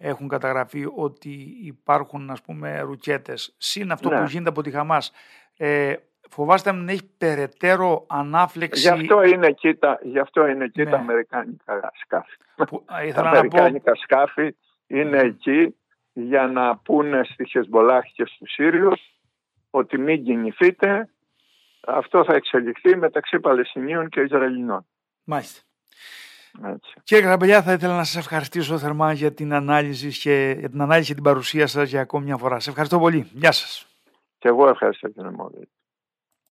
έχουν 0.01 0.27
καταγραφεί 0.27 0.85
ότι 0.95 1.57
υπάρχουν 1.63 2.29
ας 2.29 2.41
πούμε 2.41 2.79
ρουκέτες. 2.81 3.55
Συν 3.57 3.91
αυτό 3.91 4.09
ναι. 4.09 4.17
που 4.19 4.23
γίνεται 4.23 4.49
από 4.49 4.61
τη 4.61 4.71
Χαμάς. 4.71 5.11
Ε, 5.57 5.93
φοβάστε 6.29 6.71
να 6.71 6.91
έχει 6.91 7.09
περαιτέρω 7.17 8.05
ανάφλεξη. 8.09 8.81
Γι' 8.81 8.87
αυτό 8.87 9.23
είναι 9.23 9.47
εκεί 9.47 9.75
τα, 9.75 9.99
γι 10.01 10.19
αυτό 10.19 10.47
είναι 10.47 10.63
εκεί 10.63 10.83
τα 10.83 10.89
ναι. 10.89 10.95
αμερικάνικα 10.95 11.91
σκάφη. 12.01 12.37
Που, 12.55 12.85
τα 13.13 13.21
αμερικάνικα 13.21 13.91
πω... 13.91 13.97
σκάφη 13.97 14.55
είναι 14.87 15.19
εκεί 15.19 15.75
για 16.13 16.47
να 16.47 16.77
πούνε 16.77 17.23
στη 17.23 17.45
Χεσμολάχ 17.45 18.05
και 18.05 18.25
στους 18.25 18.51
Σύριους 18.51 19.01
ότι 19.69 19.97
μην 19.97 20.23
κινηθείτε, 20.23 21.09
αυτό 21.87 22.23
θα 22.23 22.33
εξελιχθεί 22.33 22.95
μεταξύ 22.95 23.39
Παλαιστινίων 23.39 24.09
και 24.09 24.21
Ισραηλινών. 24.21 24.85
Μάλιστα. 25.23 25.61
Έτσι. 26.63 26.93
Κύριε 27.03 27.23
Γραμπελιά, 27.23 27.61
θα 27.61 27.73
ήθελα 27.73 27.95
να 27.95 28.03
σας 28.03 28.15
ευχαριστήσω 28.15 28.77
θερμά 28.77 29.13
για 29.13 29.33
την 29.33 29.53
ανάλυση 29.53 30.19
και, 30.19 30.55
για 30.59 30.69
την 30.69 30.81
ανάλυση 30.81 31.07
και 31.07 31.13
την 31.13 31.23
παρουσία 31.23 31.67
σας 31.67 31.89
για 31.89 32.01
ακόμη 32.01 32.25
μια 32.25 32.37
φορά. 32.37 32.59
Σε 32.59 32.69
ευχαριστώ 32.69 32.99
πολύ. 32.99 33.29
Γεια 33.33 33.51
σας. 33.51 33.85
Και 34.37 34.47
εγώ 34.47 34.67
ευχαριστώ 34.67 35.11
την 35.11 35.25
Εμόδη. 35.25 35.67